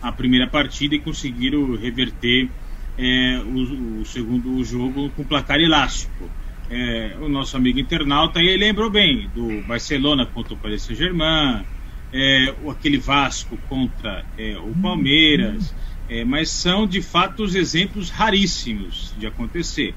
a 0.02 0.12
primeira 0.12 0.48
partida 0.48 0.96
e 0.96 1.00
conseguiram 1.00 1.76
reverter 1.76 2.50
é, 2.98 3.40
o, 3.46 4.02
o, 4.02 4.06
segundo 4.06 4.64
jogo 4.64 5.10
com 5.12 5.24
placar 5.24 5.60
elástico. 5.60 6.30
É, 6.70 7.16
o 7.22 7.30
nosso 7.30 7.56
amigo 7.56 7.80
internauta 7.80 8.40
aí 8.40 8.58
lembrou 8.58 8.90
bem 8.90 9.30
do 9.34 9.62
Barcelona 9.66 10.26
contra 10.26 10.54
o 10.54 10.58
Paris 10.58 10.82
Saint-Germain, 10.82 11.64
é, 12.12 12.54
aquele 12.70 12.98
Vasco 12.98 13.58
contra 13.70 14.26
é, 14.38 14.58
o 14.58 14.74
Palmeiras, 14.82 15.74
é, 16.10 16.24
mas 16.24 16.50
são 16.50 16.86
de 16.88 17.02
fato 17.02 17.44
os 17.44 17.56
exemplos 17.56 18.10
raríssimos 18.10 19.14
de 19.18 19.28
acontecer. 19.28 19.94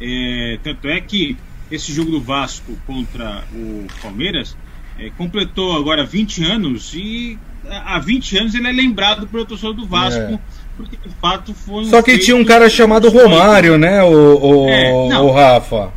É, 0.00 0.58
tanto 0.62 0.88
é 0.88 1.00
que 1.00 1.36
esse 1.70 1.92
jogo 1.92 2.10
do 2.10 2.20
Vasco 2.20 2.76
contra 2.86 3.44
o 3.54 3.86
Palmeiras 4.02 4.56
é, 4.98 5.10
completou 5.16 5.76
agora 5.76 6.04
20 6.04 6.44
anos 6.44 6.92
e 6.94 7.38
há 7.68 7.98
20 7.98 8.38
anos 8.38 8.54
ele 8.54 8.68
é 8.68 8.72
lembrado 8.72 9.26
pelo 9.26 9.44
torcedor 9.44 9.74
do 9.74 9.86
Vasco. 9.86 10.20
É. 10.20 10.38
Porque 10.76 10.96
de 10.96 11.14
fato 11.16 11.52
foi 11.52 11.82
um 11.82 11.84
Só 11.84 12.02
que 12.02 12.18
tinha 12.18 12.36
um 12.36 12.44
cara 12.44 12.68
chamado 12.70 13.08
Romário, 13.10 13.76
né, 13.76 14.02
o, 14.02 14.64
o, 14.64 14.68
é, 14.68 15.18
o 15.18 15.30
Rafa? 15.30 15.92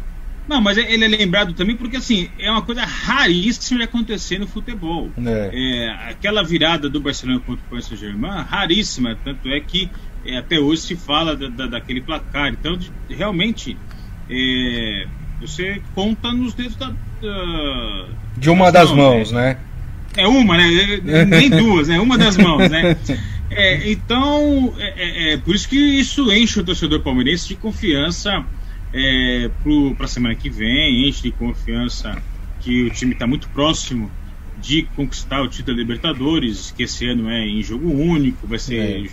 Não, 0.47 0.59
mas 0.59 0.77
ele 0.77 1.05
é 1.05 1.07
lembrado 1.07 1.53
também 1.53 1.75
porque 1.75 1.95
assim 1.95 2.29
é 2.37 2.51
uma 2.51 2.61
coisa 2.61 2.83
raríssima 2.83 3.79
de 3.79 3.85
acontecer 3.85 4.39
no 4.39 4.47
futebol. 4.47 5.09
É. 5.25 5.51
É, 5.53 5.89
aquela 6.11 6.43
virada 6.43 6.89
do 6.89 6.99
Barcelona 6.99 7.39
contra 7.39 7.63
o 7.65 7.69
Paris 7.69 7.85
Saint-Germain, 7.85 8.43
raríssima, 8.43 9.17
tanto 9.23 9.47
é 9.47 9.59
que 9.61 9.89
é, 10.25 10.37
até 10.37 10.59
hoje 10.59 10.81
se 10.81 10.95
fala 10.95 11.35
da, 11.35 11.47
da, 11.47 11.67
daquele 11.67 12.01
placar. 12.01 12.49
Então, 12.49 12.77
de, 12.77 12.91
realmente, 13.09 13.77
é, 14.29 15.07
você 15.47 15.81
conta 15.93 16.31
nos 16.31 16.53
dedos 16.53 16.75
da. 16.75 16.87
da 16.89 18.05
de 18.37 18.49
uma 18.49 18.71
das, 18.71 18.89
das 18.89 18.97
mãos, 18.97 19.31
né? 19.31 19.41
né? 19.41 19.57
É 20.15 20.27
uma, 20.27 20.57
né? 20.57 21.25
Nem 21.25 21.49
duas, 21.49 21.87
né? 21.87 21.99
Uma 21.99 22.17
das 22.17 22.37
mãos, 22.37 22.69
né? 22.69 22.97
É, 23.55 23.91
então, 23.91 24.73
é, 24.79 24.93
é, 24.95 25.33
é, 25.33 25.37
por 25.37 25.53
isso 25.53 25.69
que 25.69 25.75
isso 25.75 26.31
enche 26.31 26.59
o 26.59 26.63
torcedor 26.63 27.01
palmeirense 27.01 27.49
de 27.49 27.55
confiança 27.55 28.43
é, 28.91 29.49
para 29.95 30.05
a 30.05 30.07
semana 30.07 30.33
que 30.33 30.49
vem, 30.49 31.07
enche 31.07 31.21
de 31.21 31.31
confiança 31.31 32.19
que 32.61 32.83
o 32.83 32.89
time 32.89 33.13
está 33.13 33.27
muito 33.27 33.47
próximo 33.49 34.09
de 34.59 34.83
conquistar 34.95 35.41
o 35.41 35.47
título 35.47 35.75
da 35.75 35.81
Libertadores, 35.81 36.71
que 36.71 36.83
esse 36.83 37.05
ano 37.05 37.29
é 37.29 37.45
em 37.45 37.61
jogo 37.61 37.91
único, 37.91 38.47
vai 38.47 38.57
ser 38.57 38.77
é. 38.77 39.09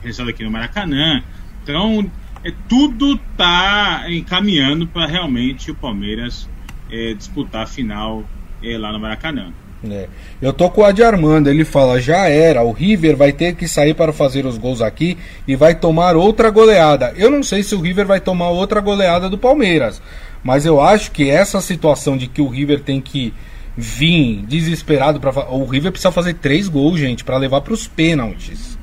realizado 0.00 0.30
aqui 0.30 0.42
no 0.42 0.50
Maracanã. 0.50 1.22
Então, 1.62 2.10
é, 2.44 2.52
tudo 2.68 3.14
está 3.14 4.04
encaminhando 4.08 4.86
para 4.86 5.06
realmente 5.06 5.70
o 5.70 5.74
Palmeiras 5.74 6.48
é, 6.90 7.14
disputar 7.14 7.62
a 7.62 7.66
final 7.66 8.24
é, 8.62 8.76
lá 8.76 8.92
no 8.92 9.00
Maracanã. 9.00 9.52
É. 9.90 10.08
Eu 10.40 10.52
tô 10.52 10.70
com 10.70 10.80
o 10.80 10.84
Adi 10.84 11.02
Armando, 11.02 11.48
ele 11.48 11.64
fala: 11.64 12.00
já 12.00 12.28
era, 12.28 12.62
o 12.62 12.72
River 12.72 13.16
vai 13.16 13.32
ter 13.32 13.54
que 13.54 13.68
sair 13.68 13.94
para 13.94 14.12
fazer 14.12 14.46
os 14.46 14.56
gols 14.56 14.80
aqui 14.80 15.18
e 15.46 15.56
vai 15.56 15.74
tomar 15.74 16.16
outra 16.16 16.50
goleada. 16.50 17.12
Eu 17.16 17.30
não 17.30 17.42
sei 17.42 17.62
se 17.62 17.74
o 17.74 17.80
River 17.80 18.06
vai 18.06 18.20
tomar 18.20 18.50
outra 18.50 18.80
goleada 18.80 19.28
do 19.28 19.36
Palmeiras, 19.36 20.00
mas 20.42 20.64
eu 20.64 20.80
acho 20.80 21.10
que 21.10 21.30
essa 21.30 21.60
situação 21.60 22.16
de 22.16 22.26
que 22.26 22.40
o 22.40 22.48
River 22.48 22.80
tem 22.80 23.00
que 23.00 23.32
vir 23.76 24.44
desesperado 24.46 25.20
para 25.20 25.50
o 25.50 25.66
River 25.66 25.90
precisa 25.90 26.12
fazer 26.12 26.34
três 26.34 26.68
gols, 26.68 26.98
gente, 26.98 27.24
para 27.24 27.36
levar 27.36 27.60
para 27.60 27.74
os 27.74 27.86
pênaltis, 27.86 28.78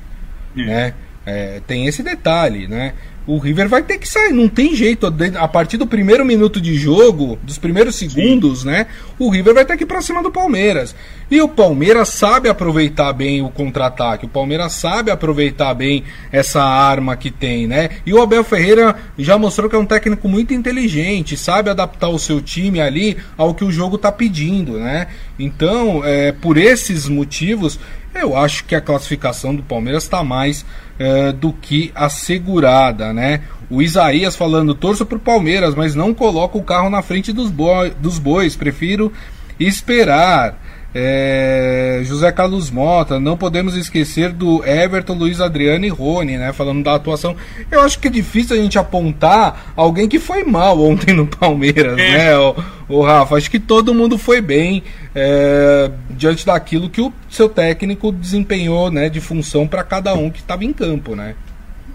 é. 0.56 0.64
né? 0.64 0.94
É, 1.24 1.60
tem 1.66 1.86
esse 1.86 2.02
detalhe, 2.02 2.66
né? 2.66 2.94
O 3.26 3.38
River 3.38 3.68
vai 3.68 3.82
ter 3.82 3.98
que 3.98 4.08
sair, 4.08 4.32
não 4.32 4.48
tem 4.48 4.74
jeito. 4.74 5.12
A 5.38 5.48
partir 5.48 5.76
do 5.76 5.86
primeiro 5.86 6.24
minuto 6.24 6.60
de 6.60 6.74
jogo, 6.74 7.38
dos 7.42 7.58
primeiros 7.58 7.96
segundos, 7.96 8.60
Sim. 8.60 8.66
né? 8.66 8.86
O 9.18 9.30
River 9.30 9.54
vai 9.54 9.64
ter 9.64 9.76
que 9.76 9.84
ir 9.84 9.86
pra 9.86 10.02
cima 10.02 10.22
do 10.22 10.30
Palmeiras. 10.30 10.94
E 11.30 11.40
o 11.40 11.48
Palmeiras 11.48 12.08
sabe 12.08 12.48
aproveitar 12.48 13.12
bem 13.12 13.40
o 13.40 13.48
contra-ataque. 13.48 14.26
O 14.26 14.28
Palmeiras 14.28 14.72
sabe 14.72 15.10
aproveitar 15.10 15.72
bem 15.74 16.04
essa 16.30 16.62
arma 16.62 17.16
que 17.16 17.30
tem, 17.30 17.66
né? 17.66 17.90
E 18.04 18.12
o 18.12 18.20
Abel 18.20 18.44
Ferreira 18.44 18.96
já 19.16 19.38
mostrou 19.38 19.70
que 19.70 19.76
é 19.76 19.78
um 19.78 19.86
técnico 19.86 20.28
muito 20.28 20.52
inteligente, 20.52 21.36
sabe 21.36 21.70
adaptar 21.70 22.08
o 22.08 22.18
seu 22.18 22.40
time 22.40 22.80
ali 22.80 23.16
ao 23.36 23.54
que 23.54 23.64
o 23.64 23.72
jogo 23.72 23.96
tá 23.96 24.10
pedindo, 24.10 24.78
né? 24.78 25.06
Então, 25.38 26.02
é, 26.04 26.32
por 26.32 26.58
esses 26.58 27.08
motivos, 27.08 27.78
eu 28.14 28.36
acho 28.36 28.64
que 28.64 28.74
a 28.74 28.80
classificação 28.80 29.54
do 29.54 29.62
Palmeiras 29.62 30.02
está 30.04 30.22
mais 30.22 30.66
é, 30.98 31.32
do 31.32 31.52
que 31.52 31.90
assegurada, 31.94 33.11
né? 33.12 33.40
O 33.70 33.82
Isaías 33.82 34.36
falando, 34.36 34.74
torço 34.74 35.06
pro 35.06 35.18
Palmeiras, 35.18 35.74
mas 35.74 35.94
não 35.94 36.12
coloco 36.12 36.58
o 36.58 36.62
carro 36.62 36.90
na 36.90 37.02
frente 37.02 37.32
dos, 37.32 37.50
boi, 37.50 37.92
dos 37.98 38.18
bois, 38.18 38.56
prefiro 38.56 39.12
esperar. 39.58 40.58
É, 40.94 42.02
José 42.04 42.30
Carlos 42.30 42.70
Mota, 42.70 43.18
não 43.18 43.34
podemos 43.34 43.74
esquecer 43.74 44.30
do 44.30 44.62
Everton, 44.62 45.14
Luiz 45.14 45.40
Adriano 45.40 45.86
e 45.86 45.88
Rony, 45.88 46.36
né? 46.36 46.52
Falando 46.52 46.84
da 46.84 46.94
atuação. 46.94 47.34
Eu 47.70 47.80
acho 47.80 47.98
que 47.98 48.08
é 48.08 48.10
difícil 48.10 48.54
a 48.54 48.60
gente 48.60 48.78
apontar 48.78 49.72
alguém 49.74 50.06
que 50.06 50.18
foi 50.18 50.44
mal 50.44 50.78
ontem 50.84 51.14
no 51.14 51.26
Palmeiras, 51.26 51.98
é. 51.98 52.10
né, 52.10 52.38
o, 52.38 52.54
o, 52.90 53.02
Rafa? 53.02 53.36
Acho 53.36 53.50
que 53.50 53.58
todo 53.58 53.94
mundo 53.94 54.18
foi 54.18 54.42
bem 54.42 54.82
é, 55.14 55.90
diante 56.10 56.44
daquilo 56.44 56.90
que 56.90 57.00
o 57.00 57.10
seu 57.30 57.48
técnico 57.48 58.12
desempenhou, 58.12 58.90
né, 58.90 59.08
de 59.08 59.20
função 59.20 59.66
para 59.66 59.82
cada 59.82 60.12
um 60.12 60.30
que 60.30 60.40
estava 60.40 60.62
em 60.62 60.74
campo, 60.74 61.16
né? 61.16 61.34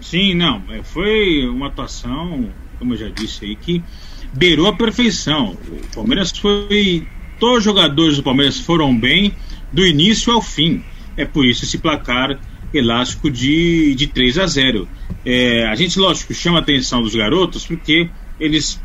Sim, 0.00 0.34
não. 0.34 0.62
É, 0.70 0.82
foi 0.82 1.46
uma 1.48 1.68
atuação, 1.68 2.48
como 2.78 2.94
eu 2.94 2.98
já 2.98 3.08
disse 3.08 3.44
aí, 3.44 3.56
que 3.56 3.82
beirou 4.32 4.66
a 4.66 4.72
perfeição. 4.72 5.56
O 5.70 5.94
Palmeiras 5.94 6.30
foi 6.36 7.06
Todos 7.38 7.58
os 7.58 7.64
jogadores 7.64 8.16
do 8.16 8.22
Palmeiras 8.22 8.58
foram 8.58 8.96
bem 8.96 9.32
do 9.72 9.86
início 9.86 10.32
ao 10.32 10.42
fim. 10.42 10.82
É 11.16 11.24
por 11.24 11.46
isso 11.46 11.64
esse 11.64 11.78
placar 11.78 12.38
elástico 12.74 13.30
de, 13.30 13.94
de 13.94 14.06
3 14.08 14.38
a 14.38 14.46
0. 14.46 14.88
É, 15.24 15.66
a 15.66 15.74
gente, 15.74 15.98
lógico, 15.98 16.34
chama 16.34 16.58
a 16.58 16.60
atenção 16.60 17.00
dos 17.00 17.14
garotos 17.14 17.64
porque 17.64 18.10
eles 18.40 18.80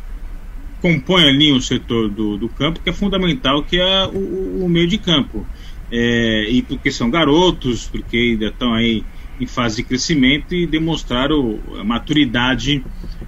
compõem 0.82 1.30
ali 1.30 1.52
um 1.52 1.62
setor 1.62 2.10
do, 2.10 2.38
do 2.38 2.50
campo 2.50 2.80
que 2.80 2.90
é 2.90 2.94
fundamental, 2.94 3.64
que 3.64 3.80
é 3.80 4.06
o, 4.06 4.66
o 4.66 4.70
meio 4.70 4.88
de 4.88 4.98
campo. 4.98 5.46
É, 5.92 6.48
e 6.50 6.62
porque 6.62 6.92
são 6.92 7.10
garotos, 7.10 7.88
porque 7.88 8.18
ainda 8.18 8.48
estão 8.48 8.74
aí 8.74 9.04
em 9.44 9.48
fase 9.48 9.78
de 9.78 9.84
crescimento 9.84 10.56
e 10.56 10.66
demonstraram 10.66 11.60
maturidade 11.86 12.84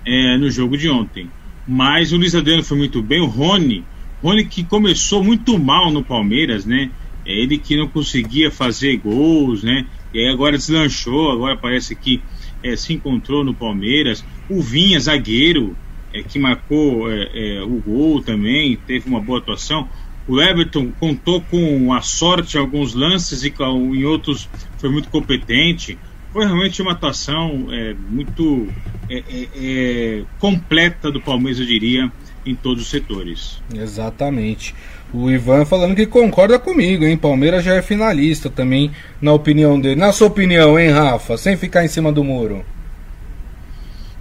é, 0.06 0.38
no 0.38 0.50
jogo 0.50 0.78
de 0.78 0.90
ontem. 0.90 1.30
Mas 1.68 2.12
o 2.12 2.18
Luiz 2.18 2.36
Adriano 2.36 2.64
foi 2.64 2.78
muito 2.78 3.02
bem, 3.02 3.22
o 3.22 3.26
Rony 3.26 3.84
Rony 4.26 4.46
que 4.46 4.64
começou 4.64 5.24
muito 5.24 5.58
mal 5.60 5.92
no 5.92 6.04
Palmeiras, 6.04 6.66
né? 6.66 6.90
É 7.26 7.32
ele 7.32 7.60
que 7.60 7.78
não 7.78 7.88
conseguia 7.88 8.50
fazer 8.50 8.98
gols, 8.98 9.64
né? 9.64 9.86
E 10.14 10.20
aí 10.20 10.28
agora 10.28 10.58
deslanchou, 10.58 11.32
agora 11.32 11.56
parece 11.56 11.96
que 11.96 12.22
é, 12.64 12.76
se 12.76 12.94
encontrou 12.94 13.44
no 13.44 13.54
Palmeiras. 13.54 14.26
O 14.50 14.62
Vinha, 14.62 15.00
zagueiro, 15.00 15.78
é, 16.12 16.24
que 16.24 16.40
marcou 16.40 17.12
é, 17.12 17.30
é, 17.34 17.62
o 17.62 17.82
gol 17.86 18.22
também, 18.22 18.78
teve 18.88 19.08
uma 19.08 19.22
boa 19.22 19.38
atuação. 19.38 19.88
O 20.28 20.42
Everton 20.42 20.92
contou 21.00 21.40
com 21.42 21.94
a 21.94 22.02
sorte 22.02 22.58
em 22.58 22.60
alguns 22.60 22.96
lances 22.96 23.44
e 23.44 23.54
em 23.60 24.06
outros 24.06 24.50
foi 24.86 24.92
muito 24.92 25.10
competente. 25.10 25.98
Foi 26.32 26.46
realmente 26.46 26.82
uma 26.82 26.92
atuação 26.92 27.68
é, 27.72 27.96
muito 28.10 28.68
é, 29.10 29.24
é, 29.56 30.24
completa 30.38 31.12
do 31.12 31.20
Palmeiras, 31.20 31.60
eu 31.60 31.65
diria, 31.65 32.12
em 32.46 32.54
todos 32.54 32.84
os 32.84 32.89
setores. 32.89 33.62
Exatamente. 33.74 34.75
O 35.12 35.32
Ivan 35.32 35.65
falando 35.65 35.96
que 35.96 36.06
concorda 36.06 36.60
comigo, 36.60 37.04
hein? 37.04 37.18
Palmeiras 37.18 37.63
já 37.63 37.74
é 37.74 37.82
finalista 37.82 38.50
também, 38.50 38.92
na 39.20 39.34
opinião 39.34 39.80
dele. 39.80 39.96
Na 39.96 40.12
sua 40.12 40.27
opinião, 40.27 40.77
hein, 40.77 40.92
Rafa? 40.92 41.38
Sem 41.38 41.58
ficar 41.58 41.84
em 41.84 41.88
cima 41.88 42.12
do 42.12 42.24
muro. 42.24 42.63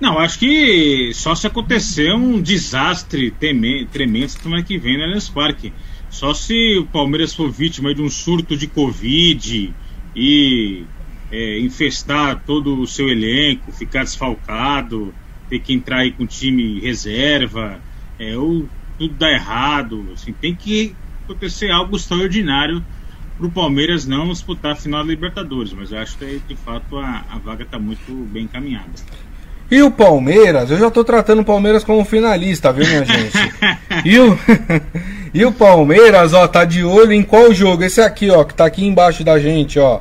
Não, 0.00 0.18
acho 0.18 0.38
que 0.38 1.10
só 1.14 1.34
se 1.34 1.46
acontecer 1.46 2.14
um 2.14 2.40
desastre 2.40 3.32
tremendo 3.92 4.28
semana 4.28 4.62
que 4.62 4.78
vem 4.78 4.96
no 4.96 5.04
Allianz 5.04 5.28
Parque. 5.28 5.72
Só 6.08 6.32
se 6.32 6.78
o 6.78 6.86
Palmeiras 6.86 7.34
for 7.34 7.50
vítima 7.50 7.94
de 7.94 8.00
um 8.00 8.08
surto 8.08 8.56
de 8.56 8.66
Covid 8.66 9.74
e 10.14 10.84
é, 11.30 11.58
infestar 11.58 12.42
todo 12.46 12.80
o 12.80 12.86
seu 12.86 13.08
elenco, 13.08 13.72
ficar 13.72 14.04
desfalcado, 14.04 15.14
ter 15.48 15.58
que 15.60 15.72
entrar 15.72 15.98
aí 15.98 16.12
com 16.12 16.26
time 16.26 16.80
reserva 16.80 17.80
é, 18.18 18.36
ou 18.36 18.68
tudo 18.98 19.14
dá 19.14 19.30
errado, 19.30 20.06
assim, 20.14 20.32
tem 20.32 20.54
que 20.54 20.94
acontecer 21.24 21.70
algo 21.70 21.96
extraordinário 21.96 22.84
para 23.36 23.46
o 23.46 23.50
Palmeiras 23.50 24.06
não 24.06 24.28
disputar 24.28 24.72
a 24.72 24.76
final 24.76 25.02
da 25.02 25.10
Libertadores, 25.10 25.72
mas 25.72 25.90
eu 25.90 25.98
acho 25.98 26.16
que 26.16 26.40
de 26.46 26.56
fato 26.56 26.96
a, 26.98 27.24
a 27.28 27.38
vaga 27.38 27.64
está 27.64 27.78
muito 27.78 28.12
bem 28.32 28.44
encaminhada. 28.44 28.90
E 29.70 29.82
o 29.82 29.90
Palmeiras, 29.90 30.70
eu 30.70 30.78
já 30.78 30.88
estou 30.88 31.02
tratando 31.02 31.40
o 31.40 31.44
Palmeiras 31.44 31.82
como 31.82 32.04
finalista, 32.04 32.72
viu, 32.72 32.86
minha 32.86 33.04
gente? 33.04 33.36
e, 34.04 34.18
o, 34.18 34.38
e 35.34 35.44
o 35.44 35.50
Palmeiras, 35.50 36.32
ó, 36.32 36.46
tá 36.46 36.64
de 36.64 36.84
olho 36.84 37.12
em 37.12 37.24
qual 37.24 37.52
jogo? 37.52 37.82
Esse 37.82 38.00
aqui, 38.00 38.30
ó, 38.30 38.44
que 38.44 38.54
tá 38.54 38.64
aqui 38.64 38.86
embaixo 38.86 39.24
da 39.24 39.36
gente, 39.36 39.80
ó. 39.80 40.00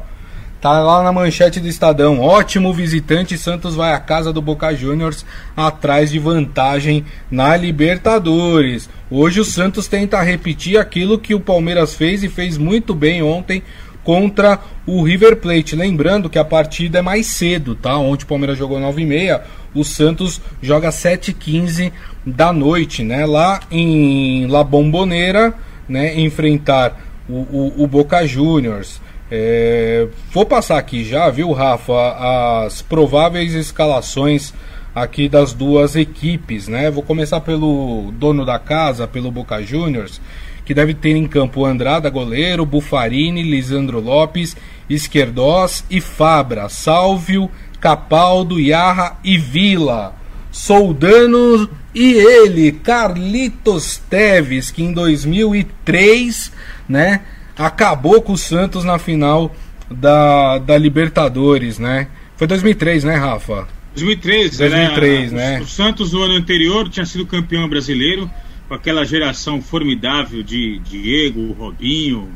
Tá 0.62 0.80
lá 0.80 1.02
na 1.02 1.12
manchete 1.12 1.60
do 1.60 1.68
Estadão. 1.68 2.22
Ótimo 2.22 2.72
visitante, 2.72 3.36
Santos 3.36 3.74
vai 3.74 3.94
à 3.94 4.00
casa 4.00 4.32
do 4.32 4.44
Boca 4.44 4.74
Juniors 4.76 5.26
atrás 5.58 6.12
de 6.12 6.20
vantagem 6.20 7.04
na 7.32 7.58
Libertadores. 7.58 8.88
Hoje 9.10 9.40
o 9.42 9.44
Santos 9.44 9.88
tenta 9.88 10.22
repetir 10.22 10.78
aquilo 10.78 11.18
que 11.18 11.34
o 11.34 11.40
Palmeiras 11.40 11.96
fez 11.96 12.24
e 12.24 12.30
fez 12.30 12.56
muito 12.56 12.94
bem 12.94 13.24
ontem 13.24 13.64
contra 14.04 14.60
o 14.86 15.02
River 15.02 15.38
Plate. 15.38 15.76
Lembrando 15.76 16.30
que 16.30 16.38
a 16.38 16.46
partida 16.46 17.00
é 17.00 17.02
mais 17.02 17.26
cedo, 17.26 17.74
tá? 17.74 17.98
Ontem 17.98 18.24
o 18.24 18.28
Palmeiras 18.28 18.58
jogou 18.58 18.80
9h30, 18.80 19.42
o 19.74 19.84
Santos 19.84 20.42
joga 20.62 20.90
7h15 20.90 21.92
da 22.26 22.54
noite, 22.54 23.04
né? 23.04 23.26
Lá 23.26 23.60
em 23.72 24.48
La 24.48 24.64
Bombonera, 24.64 25.54
né? 25.88 26.20
Enfrentar 26.20 27.00
o, 27.28 27.34
o, 27.34 27.84
o 27.84 27.88
Boca 27.88 28.26
Juniors. 28.26 29.02
É, 29.32 30.08
vou 30.32 30.46
passar 30.46 30.78
aqui 30.78 31.04
já, 31.04 31.30
viu, 31.30 31.52
Rafa, 31.52 32.66
as 32.66 32.82
prováveis 32.82 33.54
escalações 33.54 34.54
aqui 34.94 35.28
das 35.28 35.54
duas 35.54 35.96
equipes, 35.96 36.68
né? 36.68 36.92
Vou 36.92 37.02
começar 37.02 37.42
pelo 37.42 38.12
dono 38.12 38.46
da 38.46 38.60
casa, 38.60 39.08
pelo 39.08 39.32
Boca 39.32 39.62
Juniors, 39.64 40.22
que 40.66 40.74
deve 40.74 40.94
ter 40.94 41.16
em 41.16 41.28
campo 41.28 41.66
Andrada, 41.66 42.10
goleiro, 42.10 42.66
Bufarini, 42.66 43.42
Lisandro 43.42 44.00
Lopes, 44.00 44.56
Esquerdós 44.90 45.84
e 45.90 46.00
Fabra, 46.00 46.70
Sálvio, 46.70 47.50
Capaldo, 47.84 48.62
Iarra 48.62 49.20
e 49.26 49.38
Vila. 49.38 50.16
Soldano 50.50 51.70
e 51.94 52.14
ele, 52.14 52.72
Carlitos 52.72 53.98
Teves, 54.10 54.72
que 54.72 54.82
em 54.82 54.94
2003, 54.94 56.50
né, 56.88 57.24
acabou 57.58 58.22
com 58.22 58.32
o 58.32 58.38
Santos 58.38 58.86
na 58.86 58.98
final 58.98 59.54
da, 59.92 60.60
da 60.60 60.78
Libertadores, 60.78 61.78
né? 61.78 62.08
Foi 62.38 62.48
2003, 62.48 63.04
né, 63.04 63.16
Rafa? 63.16 63.68
2003, 63.96 64.58
2003 64.60 65.32
né? 65.34 65.60
O, 65.60 65.64
o 65.64 65.68
Santos 65.68 66.14
no 66.14 66.22
ano 66.22 66.36
anterior 66.36 66.88
tinha 66.88 67.06
sido 67.06 67.26
campeão 67.26 67.68
brasileiro 67.68 68.32
com 68.70 68.76
aquela 68.76 69.04
geração 69.04 69.62
formidável 69.62 70.42
de 70.42 70.80
Diego, 70.80 71.52
Robinho, 71.52 72.30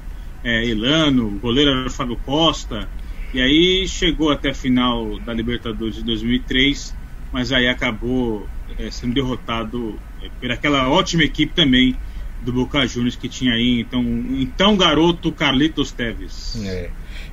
é, 0.44 0.66
Elano, 0.66 1.28
o 1.28 1.40
goleiro 1.40 1.72
era 1.72 1.88
o 1.88 1.90
Fábio 1.90 2.18
Costa. 2.26 2.90
E 3.34 3.42
aí 3.42 3.88
chegou 3.88 4.32
até 4.32 4.52
a 4.52 4.54
final 4.54 5.20
da 5.20 5.34
Libertadores 5.34 5.96
de 5.96 6.04
2003, 6.04 6.96
mas 7.32 7.52
aí 7.52 7.68
acabou 7.68 8.48
é, 8.80 8.90
sendo 8.90 9.14
derrotado 9.14 10.00
é, 10.24 10.30
por 10.40 10.52
aquela 10.52 10.90
ótima 10.90 11.24
equipe 11.24 11.54
também 11.54 11.96
do 12.42 12.54
Boca 12.54 12.86
Juniors 12.86 13.16
que 13.16 13.28
tinha 13.28 13.54
aí, 13.54 13.82
então, 13.82 14.04
então 14.40 14.78
garoto 14.78 15.32
Carlitos 15.32 15.92
Teves. 15.92 16.62
É. 16.64 16.90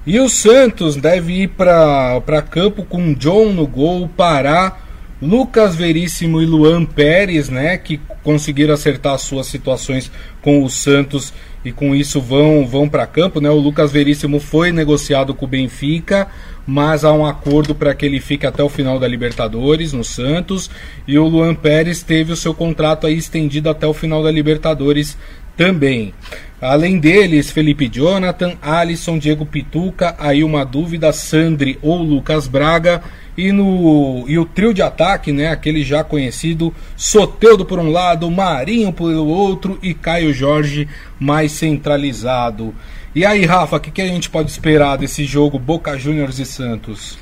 E 0.06 0.18
o 0.18 0.28
Santos 0.28 0.96
deve 0.96 1.42
ir 1.42 1.48
para 1.48 2.42
campo 2.50 2.84
com 2.84 3.14
John 3.14 3.52
no 3.52 3.66
gol, 3.66 4.08
Pará, 4.08 4.78
Lucas 5.20 5.76
Veríssimo 5.76 6.42
e 6.42 6.46
Luan 6.46 6.84
Pérez, 6.84 7.48
né, 7.48 7.78
que 7.78 8.00
conseguiram 8.22 8.74
acertar 8.74 9.14
as 9.14 9.22
suas 9.22 9.46
situações 9.46 10.10
com 10.42 10.62
o 10.62 10.68
Santos 10.68 11.32
e 11.64 11.72
com 11.72 11.94
isso 11.94 12.20
vão 12.20 12.66
vão 12.66 12.88
para 12.88 13.06
campo, 13.06 13.40
né? 13.40 13.48
O 13.50 13.58
Lucas 13.58 13.90
Veríssimo 13.90 14.38
foi 14.38 14.70
negociado 14.70 15.34
com 15.34 15.44
o 15.44 15.48
Benfica, 15.48 16.28
mas 16.66 17.04
há 17.04 17.12
um 17.12 17.24
acordo 17.24 17.74
para 17.74 17.94
que 17.94 18.04
ele 18.04 18.20
fique 18.20 18.46
até 18.46 18.62
o 18.62 18.68
final 18.68 18.98
da 18.98 19.08
Libertadores 19.08 19.92
no 19.92 20.04
Santos 20.04 20.70
e 21.06 21.18
o 21.18 21.26
Luan 21.26 21.54
Pérez 21.54 22.02
teve 22.02 22.32
o 22.32 22.36
seu 22.36 22.54
contrato 22.54 23.06
aí 23.06 23.16
estendido 23.16 23.70
até 23.70 23.86
o 23.86 23.94
final 23.94 24.22
da 24.22 24.30
Libertadores 24.30 25.16
também. 25.56 26.12
Além 26.60 26.98
deles, 26.98 27.50
Felipe 27.50 27.88
Jonathan, 27.88 28.56
Alisson, 28.62 29.18
Diego 29.18 29.44
Pituca, 29.44 30.16
aí 30.18 30.42
uma 30.42 30.64
dúvida, 30.64 31.12
Sandri 31.12 31.78
ou 31.82 32.02
Lucas 32.02 32.48
Braga 32.48 33.02
E, 33.36 33.50
no, 33.50 34.24
e 34.28 34.38
o 34.38 34.44
trio 34.44 34.72
de 34.72 34.80
ataque, 34.80 35.32
né, 35.32 35.48
aquele 35.48 35.82
já 35.82 36.04
conhecido, 36.04 36.72
Soteudo 36.96 37.64
por 37.64 37.78
um 37.78 37.90
lado, 37.90 38.30
Marinho 38.30 38.92
pelo 38.92 39.26
outro 39.26 39.78
e 39.82 39.92
Caio 39.92 40.32
Jorge 40.32 40.88
mais 41.18 41.52
centralizado. 41.52 42.74
E 43.14 43.24
aí, 43.24 43.44
Rafa, 43.44 43.76
o 43.76 43.80
que, 43.80 43.90
que 43.90 44.02
a 44.02 44.06
gente 44.06 44.30
pode 44.30 44.50
esperar 44.50 44.96
desse 44.96 45.24
jogo 45.24 45.58
Boca 45.58 45.98
Juniors 45.98 46.38
e 46.38 46.44
Santos? 46.44 47.18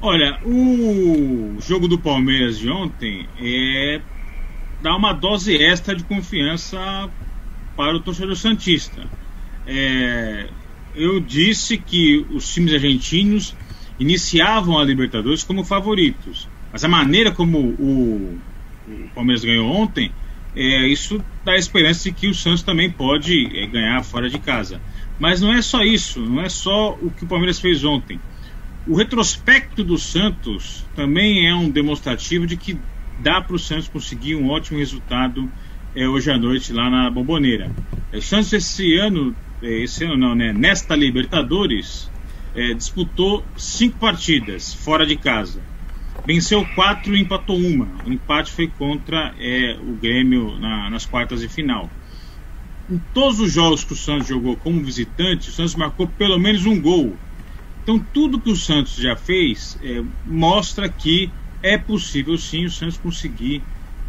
Olha, 0.00 0.38
o 0.44 1.56
jogo 1.60 1.86
do 1.86 1.96
Palmeiras 1.96 2.58
de 2.58 2.68
ontem 2.68 3.28
é 3.40 4.00
dar 4.82 4.96
uma 4.96 5.12
dose 5.12 5.54
extra 5.54 5.94
de 5.94 6.02
confiança 6.02 7.08
para 7.76 7.94
o 7.96 8.00
torcedor 8.00 8.36
santista. 8.36 9.00
É, 9.64 10.48
eu 10.94 11.20
disse 11.20 11.78
que 11.78 12.26
os 12.30 12.52
times 12.52 12.74
argentinos 12.74 13.54
iniciavam 14.02 14.78
a 14.78 14.84
Libertadores 14.84 15.44
como 15.44 15.64
favoritos, 15.64 16.48
mas 16.72 16.84
a 16.84 16.88
maneira 16.88 17.30
como 17.30 17.58
o, 17.58 18.38
o 18.88 19.08
Palmeiras 19.14 19.44
ganhou 19.44 19.70
ontem, 19.70 20.12
é, 20.54 20.86
isso 20.86 21.22
dá 21.44 21.52
a 21.52 21.56
esperança 21.56 22.04
de 22.04 22.12
que 22.12 22.26
o 22.26 22.34
Santos 22.34 22.62
também 22.62 22.90
pode 22.90 23.56
é, 23.56 23.66
ganhar 23.66 24.02
fora 24.02 24.28
de 24.28 24.38
casa. 24.38 24.80
Mas 25.18 25.40
não 25.40 25.52
é 25.52 25.62
só 25.62 25.82
isso, 25.82 26.20
não 26.20 26.42
é 26.42 26.48
só 26.48 26.98
o 27.00 27.10
que 27.10 27.24
o 27.24 27.26
Palmeiras 27.26 27.60
fez 27.60 27.84
ontem. 27.84 28.20
O 28.86 28.96
retrospecto 28.96 29.84
do 29.84 29.96
Santos 29.96 30.84
também 30.96 31.46
é 31.46 31.54
um 31.54 31.70
demonstrativo 31.70 32.46
de 32.46 32.56
que 32.56 32.76
dá 33.20 33.40
para 33.40 33.54
o 33.54 33.58
Santos 33.58 33.88
conseguir 33.88 34.34
um 34.34 34.50
ótimo 34.50 34.78
resultado 34.78 35.48
é, 35.94 36.08
hoje 36.08 36.30
à 36.30 36.36
noite 36.36 36.72
lá 36.72 36.90
na 36.90 37.08
Bomboneira. 37.08 37.70
É, 38.12 38.18
o 38.18 38.22
Santos 38.22 38.52
esse 38.52 38.96
ano, 38.96 39.34
é, 39.62 39.84
esse 39.84 40.04
ano 40.04 40.16
não, 40.16 40.34
né? 40.34 40.52
Nesta 40.52 40.96
Libertadores, 40.96 42.10
é, 42.54 42.74
disputou 42.74 43.44
cinco 43.56 43.98
partidas 43.98 44.74
fora 44.74 45.06
de 45.06 45.16
casa. 45.16 45.62
Venceu 46.24 46.64
quatro 46.74 47.16
e 47.16 47.20
empatou 47.20 47.56
uma. 47.58 47.88
O 48.06 48.12
empate 48.12 48.52
foi 48.52 48.68
contra 48.68 49.34
é, 49.38 49.76
o 49.80 49.96
Grêmio 49.96 50.58
na, 50.58 50.88
nas 50.90 51.04
quartas 51.04 51.40
de 51.40 51.48
final. 51.48 51.90
Em 52.90 53.00
todos 53.12 53.40
os 53.40 53.52
jogos 53.52 53.84
que 53.84 53.92
o 53.92 53.96
Santos 53.96 54.28
jogou 54.28 54.56
como 54.56 54.84
visitante, 54.84 55.48
o 55.48 55.52
Santos 55.52 55.74
marcou 55.74 56.06
pelo 56.06 56.38
menos 56.38 56.64
um 56.64 56.80
gol. 56.80 57.16
Então, 57.82 57.98
tudo 58.12 58.40
que 58.40 58.50
o 58.50 58.56
Santos 58.56 58.94
já 58.94 59.16
fez 59.16 59.76
é, 59.82 60.02
mostra 60.24 60.88
que 60.88 61.30
é 61.62 61.76
possível 61.76 62.36
sim 62.38 62.64
o 62.66 62.70
Santos 62.70 62.98
conseguir 62.98 63.62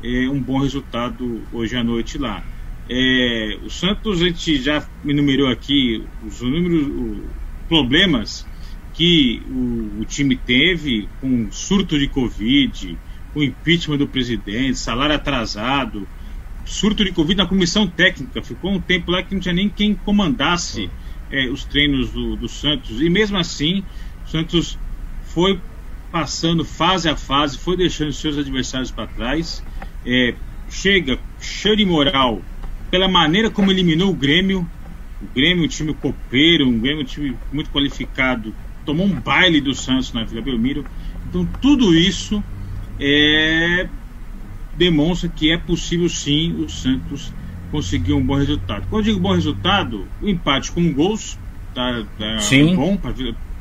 é, 0.03 0.27
um 0.29 0.39
bom 0.39 0.59
resultado 0.59 1.41
hoje 1.51 1.75
à 1.75 1.83
noite 1.83 2.17
lá. 2.17 2.43
É, 2.89 3.57
o 3.63 3.69
Santos, 3.69 4.21
a 4.21 4.25
gente 4.25 4.61
já 4.61 4.85
enumerou 5.05 5.47
aqui 5.47 6.03
os 6.21 6.41
números, 6.41 6.87
os 6.87 7.42
problemas 7.67 8.45
que 8.93 9.41
o, 9.49 10.01
o, 10.01 10.05
time 10.05 10.35
teve 10.35 11.09
com 11.19 11.51
surto 11.51 11.97
de 11.97 12.07
Covid, 12.07 12.97
com 13.33 13.41
impeachment 13.41 13.97
do 13.97 14.07
presidente, 14.07 14.77
salário 14.77 15.15
atrasado, 15.15 16.07
surto 16.65 17.03
de 17.03 17.11
Covid 17.11 17.37
na 17.37 17.47
comissão 17.47 17.87
técnica. 17.87 18.41
Ficou 18.41 18.71
um 18.71 18.79
tempo 18.79 19.11
lá 19.11 19.23
que 19.23 19.33
não 19.33 19.41
tinha 19.41 19.53
nem 19.53 19.67
quem 19.67 19.95
comandasse 19.95 20.89
é, 21.31 21.49
os 21.49 21.63
treinos 21.63 22.11
do, 22.11 22.35
do 22.35 22.47
Santos. 22.47 23.01
E 23.01 23.09
mesmo 23.09 23.37
assim, 23.37 23.83
o 24.25 24.29
Santos 24.29 24.77
foi 25.23 25.59
passando 26.11 26.63
fase 26.63 27.09
a 27.09 27.15
fase, 27.15 27.57
foi 27.57 27.75
deixando 27.75 28.13
seus 28.13 28.37
adversários 28.37 28.91
para 28.91 29.07
trás. 29.07 29.63
É, 30.05 30.35
chega 30.69 31.17
cheio 31.39 31.75
de 31.75 31.85
moral 31.85 32.41
pela 32.91 33.07
maneira 33.07 33.49
como 33.49 33.71
eliminou 33.71 34.11
o 34.11 34.13
Grêmio. 34.13 34.69
O 35.23 35.35
Grêmio, 35.35 35.63
um 35.63 35.67
time 35.67 35.93
copeiro, 35.93 36.67
um 36.67 36.79
Grêmio, 36.79 37.01
um 37.01 37.05
time 37.05 37.35
muito 37.51 37.69
qualificado, 37.69 38.53
tomou 38.85 39.05
um 39.05 39.19
baile 39.19 39.61
do 39.61 39.73
Santos 39.73 40.11
na 40.13 40.23
Vila 40.23 40.41
Belmiro. 40.41 40.85
Então, 41.29 41.47
tudo 41.61 41.95
isso 41.95 42.43
é, 42.99 43.87
demonstra 44.77 45.29
que 45.29 45.51
é 45.51 45.57
possível 45.57 46.09
sim 46.09 46.53
o 46.53 46.69
Santos 46.69 47.31
conseguir 47.71 48.13
um 48.13 48.21
bom 48.21 48.35
resultado. 48.35 48.85
Quando 48.89 49.07
eu 49.07 49.13
digo 49.13 49.19
bom 49.19 49.33
resultado, 49.33 50.05
o 50.21 50.29
empate 50.29 50.71
com 50.71 50.93
gols 50.93 51.39
tá, 51.73 52.03
tá 52.19 52.37
bom 52.75 52.95
para 52.97 53.13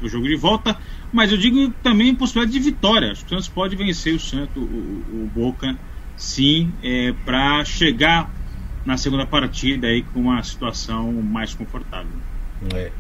o 0.03 0.09
jogo 0.09 0.27
de 0.27 0.37
volta, 0.37 0.77
mas 1.13 1.33
eu 1.33 1.39
digo 1.39 1.73
também 1.83 2.15
possibilidade 2.15 2.53
de 2.53 2.63
vitória. 2.63 3.13
Acho 3.13 3.23
que 3.25 3.27
o 3.27 3.31
Santos 3.31 3.49
pode 3.49 3.77
vencer 3.77 4.15
o 4.15 4.21
Santos, 4.21 4.57
o, 4.57 4.61
o 4.61 5.31
Boca, 5.35 5.77
sim, 6.17 6.73
é, 6.83 7.15
para 7.25 7.65
chegar 7.65 8.31
na 8.85 8.97
segunda 8.97 9.27
partida 9.27 9.87
aí 9.87 10.03
com 10.03 10.21
uma 10.21 10.43
situação 10.43 11.13
mais 11.13 11.55
confortável. 11.55 12.13
É. 12.75 12.91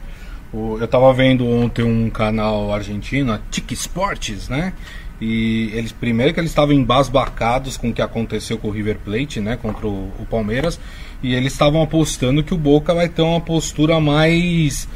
eu 0.52 0.84
estava 0.84 1.12
vendo 1.12 1.46
ontem 1.46 1.84
um 1.84 2.10
canal 2.10 2.72
argentino, 2.72 3.32
a 3.32 3.40
Tic 3.50 3.70
Sports, 3.72 4.48
né? 4.48 4.72
E 5.20 5.70
eles 5.72 5.92
primeiro 5.92 6.34
que 6.34 6.40
eles 6.40 6.50
estavam 6.50 6.74
embasbacados 6.74 7.76
com 7.76 7.90
o 7.90 7.92
que 7.92 8.02
aconteceu 8.02 8.58
com 8.58 8.68
o 8.68 8.70
River 8.72 8.98
Plate, 9.04 9.40
né, 9.40 9.56
contra 9.56 9.86
o, 9.86 10.10
o 10.18 10.26
Palmeiras, 10.28 10.80
e 11.22 11.32
eles 11.32 11.52
estavam 11.52 11.80
apostando 11.80 12.42
que 12.42 12.52
o 12.52 12.58
Boca 12.58 12.92
vai 12.92 13.08
ter 13.08 13.22
uma 13.22 13.40
postura 13.40 14.00
mais 14.00 14.88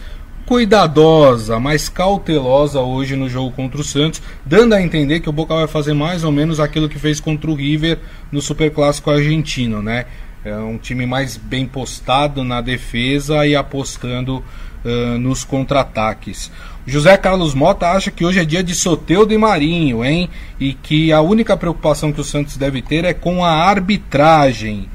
cuidadosa, 0.44 1.58
mais 1.58 1.88
cautelosa 1.88 2.80
hoje 2.80 3.16
no 3.16 3.28
jogo 3.28 3.50
contra 3.50 3.80
o 3.80 3.84
Santos, 3.84 4.22
dando 4.44 4.74
a 4.74 4.82
entender 4.82 5.20
que 5.20 5.28
o 5.28 5.32
Boca 5.32 5.54
vai 5.54 5.66
fazer 5.66 5.92
mais 5.92 6.24
ou 6.24 6.30
menos 6.30 6.60
aquilo 6.60 6.88
que 6.88 6.98
fez 6.98 7.20
contra 7.20 7.50
o 7.50 7.54
River 7.54 7.98
no 8.30 8.40
Superclássico 8.40 9.10
argentino, 9.10 9.82
né? 9.82 10.06
É 10.46 10.56
um 10.58 10.78
time 10.78 11.04
mais 11.06 11.36
bem 11.36 11.66
postado 11.66 12.44
na 12.44 12.60
defesa 12.60 13.44
e 13.44 13.56
apostando 13.56 14.44
uh, 14.84 15.18
nos 15.18 15.42
contra-ataques. 15.42 16.52
José 16.86 17.16
Carlos 17.16 17.52
Mota 17.52 17.90
acha 17.90 18.12
que 18.12 18.24
hoje 18.24 18.38
é 18.38 18.44
dia 18.44 18.62
de 18.62 18.72
Soteudo 18.72 19.34
e 19.34 19.36
Marinho, 19.36 20.04
hein? 20.04 20.30
E 20.60 20.72
que 20.72 21.12
a 21.12 21.20
única 21.20 21.56
preocupação 21.56 22.12
que 22.12 22.20
o 22.20 22.24
Santos 22.24 22.56
deve 22.56 22.80
ter 22.80 23.04
é 23.04 23.12
com 23.12 23.44
a 23.44 23.50
arbitragem. 23.50 24.88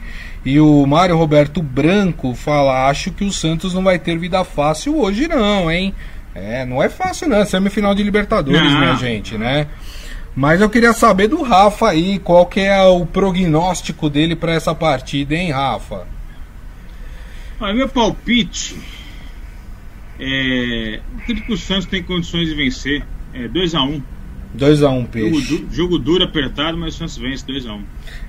E 0.45 0.57
o 0.57 0.85
Mário 0.85 1.17
Roberto 1.17 1.61
Branco 1.61 2.33
fala: 2.33 2.87
acho 2.87 3.11
que 3.11 3.25
o 3.25 3.31
Santos 3.33 3.73
não 3.73 3.83
vai 3.83 3.99
ter 3.99 4.17
vida 4.17 4.45
fácil 4.45 5.01
hoje, 5.01 5.27
não, 5.27 5.69
hein? 5.69 5.93
É, 6.33 6.65
não 6.65 6.81
é 6.81 6.87
fácil, 6.87 7.27
não. 7.27 7.35
É 7.39 7.45
semifinal 7.45 7.93
de 7.93 8.03
Libertadores, 8.03 8.71
não. 8.71 8.79
minha 8.79 8.95
gente, 8.95 9.37
né? 9.37 9.67
Mas 10.35 10.61
eu 10.61 10.69
queria 10.69 10.93
saber 10.93 11.27
do 11.27 11.41
Rafa 11.41 11.89
aí, 11.89 12.17
qual 12.19 12.45
que 12.45 12.61
é 12.61 12.81
o 12.83 13.05
prognóstico 13.05 14.09
dele 14.09 14.35
para 14.35 14.53
essa 14.53 14.73
partida, 14.73 15.35
hein, 15.35 15.51
Rafa? 15.51 16.07
Olha, 17.59 17.73
meu 17.73 17.89
palpite 17.89 18.77
é. 20.21 20.99
Acredito 21.17 21.47
que 21.47 21.53
o 21.53 21.57
Santos 21.57 21.87
tem 21.87 22.03
condições 22.03 22.47
de 22.47 22.53
vencer. 22.53 23.03
É 23.33 23.47
2x1. 23.47 23.89
Um. 23.89 24.03
2x1 24.57 24.91
um, 24.91 25.05
peixe. 25.05 25.41
Jogo, 25.41 25.67
jogo, 25.71 25.99
duro, 25.99 26.23
apertado, 26.23 26.77
mas 26.77 26.95
o 26.95 26.97
Santos 26.97 27.17
vence 27.17 27.45
2x1. 27.45 27.71
Um. 27.71 27.83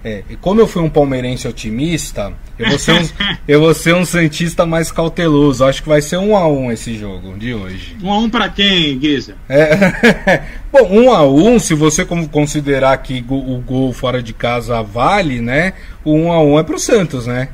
É, 0.05 0.23
e 0.31 0.37
como 0.37 0.61
eu 0.61 0.67
fui 0.67 0.83
um 0.83 0.89
palmeirense 0.89 1.47
otimista, 1.49 2.33
eu 2.59 2.69
vou 2.69 2.79
ser 2.79 2.93
um, 2.93 3.09
eu 3.49 3.61
vou 3.61 3.75
ser 3.75 3.95
um 3.95 4.05
Santista 4.05 4.65
mais 4.65 4.91
cauteloso. 4.91 5.65
Acho 5.65 5.83
que 5.83 5.89
vai 5.89 6.01
ser 6.01 6.17
1x1 6.17 6.49
um 6.51 6.73
esse 6.73 6.97
jogo 6.97 7.37
de 7.39 7.55
hoje. 7.55 7.97
1x1 8.01 8.25
um 8.25 8.31
pra 8.31 8.49
quem, 8.49 8.99
Guiza? 8.99 9.35
É, 9.49 10.43
bom, 10.73 10.89
1x1, 10.89 11.59
se 11.59 11.75
você 11.75 12.05
considerar 12.05 12.97
que 12.99 13.25
o 13.29 13.59
gol 13.59 13.93
fora 13.93 14.23
de 14.23 14.33
casa 14.33 14.83
vale, 14.83 15.41
né? 15.41 15.75
O 16.05 16.15
1x1 16.15 16.61
é 16.61 16.63
pro 16.63 16.79
Santos, 16.79 17.27
né? 17.27 17.49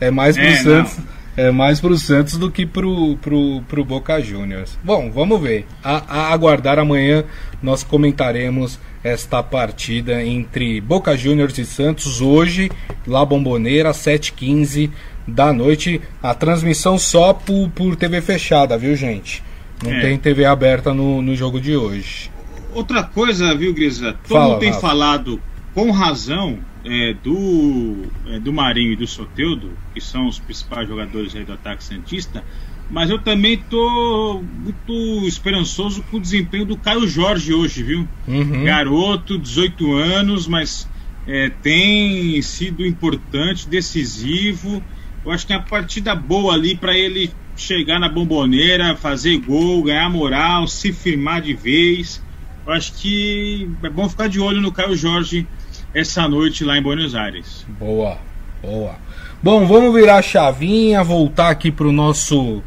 É 0.00 0.10
mais 0.10 0.36
pro 0.36 0.46
é, 0.46 0.56
Santos. 0.56 0.96
Não 0.96 1.19
é 1.40 1.50
mais 1.50 1.80
pro 1.80 1.96
Santos 1.96 2.36
do 2.36 2.50
que 2.50 2.66
pro, 2.66 3.16
pro, 3.16 3.62
pro 3.62 3.82
Boca 3.82 4.20
Juniors. 4.20 4.78
Bom, 4.84 5.10
vamos 5.10 5.40
ver. 5.40 5.66
A, 5.82 6.02
a 6.06 6.32
aguardar 6.34 6.78
amanhã 6.78 7.24
nós 7.62 7.82
comentaremos 7.82 8.78
esta 9.02 9.42
partida 9.42 10.22
entre 10.22 10.82
Boca 10.82 11.16
Juniors 11.16 11.56
e 11.56 11.64
Santos 11.64 12.20
hoje, 12.20 12.70
lá 13.06 13.24
Bomboneira, 13.24 13.92
7h15 13.92 14.90
da 15.26 15.50
noite. 15.50 16.02
A 16.22 16.34
transmissão 16.34 16.98
só 16.98 17.32
por, 17.32 17.70
por 17.70 17.96
TV 17.96 18.20
fechada, 18.20 18.76
viu, 18.76 18.94
gente? 18.94 19.42
Não 19.82 19.92
é. 19.92 20.00
tem 20.00 20.18
TV 20.18 20.44
aberta 20.44 20.92
no, 20.92 21.22
no 21.22 21.34
jogo 21.34 21.58
de 21.58 21.74
hoje. 21.74 22.30
Outra 22.74 23.02
coisa, 23.02 23.54
viu, 23.54 23.72
Grisa? 23.72 24.12
Todo 24.12 24.38
Fala, 24.38 24.48
mundo 24.50 24.60
tem 24.60 24.72
Rafa. 24.72 24.80
falado 24.80 25.40
com 25.72 25.90
razão 25.90 26.58
é, 26.84 27.14
do, 27.14 28.04
é, 28.26 28.38
do 28.38 28.52
Marinho 28.52 28.92
e 28.92 28.96
do 28.96 29.06
Soteudo, 29.06 29.70
que 29.92 30.00
são 30.00 30.26
os 30.26 30.38
principais 30.38 30.88
jogadores 30.88 31.32
do 31.32 31.52
ataque 31.52 31.84
Santista, 31.84 32.44
mas 32.90 33.08
eu 33.08 33.18
também 33.18 33.56
tô 33.56 34.42
muito 34.42 35.26
esperançoso 35.26 36.02
com 36.10 36.16
o 36.16 36.20
desempenho 36.20 36.66
do 36.66 36.76
Caio 36.76 37.06
Jorge 37.06 37.54
hoje, 37.54 37.82
viu? 37.82 38.08
Uhum. 38.26 38.64
Garoto, 38.64 39.38
18 39.38 39.92
anos, 39.92 40.48
mas 40.48 40.88
é, 41.26 41.48
tem 41.48 42.42
sido 42.42 42.84
importante, 42.84 43.68
decisivo. 43.68 44.82
Eu 45.24 45.30
acho 45.30 45.46
que 45.46 45.52
é 45.52 45.56
uma 45.56 45.62
partida 45.62 46.16
boa 46.16 46.54
ali 46.54 46.74
para 46.74 46.96
ele 46.96 47.30
chegar 47.56 48.00
na 48.00 48.08
bomboneira, 48.08 48.96
fazer 48.96 49.38
gol, 49.38 49.84
ganhar 49.84 50.10
moral, 50.10 50.66
se 50.66 50.92
firmar 50.92 51.42
de 51.42 51.54
vez. 51.54 52.20
Eu 52.66 52.72
acho 52.72 52.94
que 52.94 53.70
é 53.84 53.88
bom 53.90 54.08
ficar 54.08 54.28
de 54.28 54.40
olho 54.40 54.60
no 54.60 54.72
Caio 54.72 54.96
Jorge 54.96 55.46
essa 55.94 56.28
noite 56.28 56.64
lá 56.64 56.76
em 56.78 56.82
Buenos 56.82 57.14
Aires. 57.14 57.66
Boa, 57.78 58.18
boa. 58.62 58.94
Bom, 59.42 59.66
vamos 59.66 59.94
virar 59.94 60.16
a 60.16 60.22
chavinha, 60.22 61.02
voltar 61.02 61.48
aqui 61.48 61.70
para 61.70 61.86
o 61.86 61.92
nosso 61.92 62.62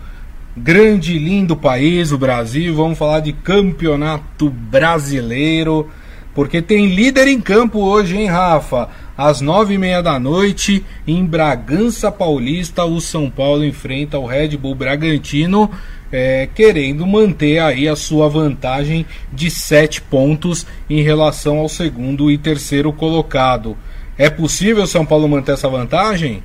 grande, 0.56 1.18
lindo 1.18 1.56
país, 1.56 2.12
o 2.12 2.18
Brasil. 2.18 2.76
Vamos 2.76 2.98
falar 2.98 3.20
de 3.22 3.34
campeonato 3.34 4.50
brasileiro, 4.50 5.90
porque 6.34 6.62
tem 6.62 6.88
líder 6.88 7.28
em 7.28 7.40
campo 7.40 7.80
hoje, 7.80 8.18
hein, 8.18 8.28
Rafa? 8.28 8.90
Às 9.16 9.42
nove 9.42 9.76
e 9.76 9.78
meia 9.78 10.02
da 10.02 10.20
noite, 10.20 10.84
em 11.06 11.24
Bragança 11.24 12.12
Paulista, 12.12 12.84
o 12.84 13.00
São 13.00 13.30
Paulo 13.30 13.64
enfrenta 13.64 14.18
o 14.18 14.26
Red 14.26 14.58
Bull 14.58 14.74
Bragantino, 14.74 15.70
é, 16.14 16.48
querendo 16.54 17.08
manter 17.08 17.58
aí 17.58 17.88
a 17.88 17.96
sua 17.96 18.30
vantagem 18.30 19.04
de 19.32 19.50
sete 19.50 20.00
pontos 20.00 20.68
em 20.88 21.02
relação 21.02 21.58
ao 21.58 21.68
segundo 21.68 22.30
e 22.30 22.38
terceiro 22.38 22.94
colocado. 22.94 23.76
É 24.16 24.30
possível 24.30 24.86
São 24.86 25.04
Paulo 25.04 25.28
manter 25.28 25.54
essa 25.54 25.68
vantagem? 25.68 26.44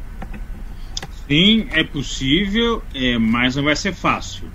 Sim, 1.29 1.67
é 1.73 1.85
possível, 1.85 2.83
é, 2.95 3.19
mas 3.19 3.57
não 3.57 3.63
vai 3.63 3.77
ser 3.77 3.93
fácil. 3.93 4.49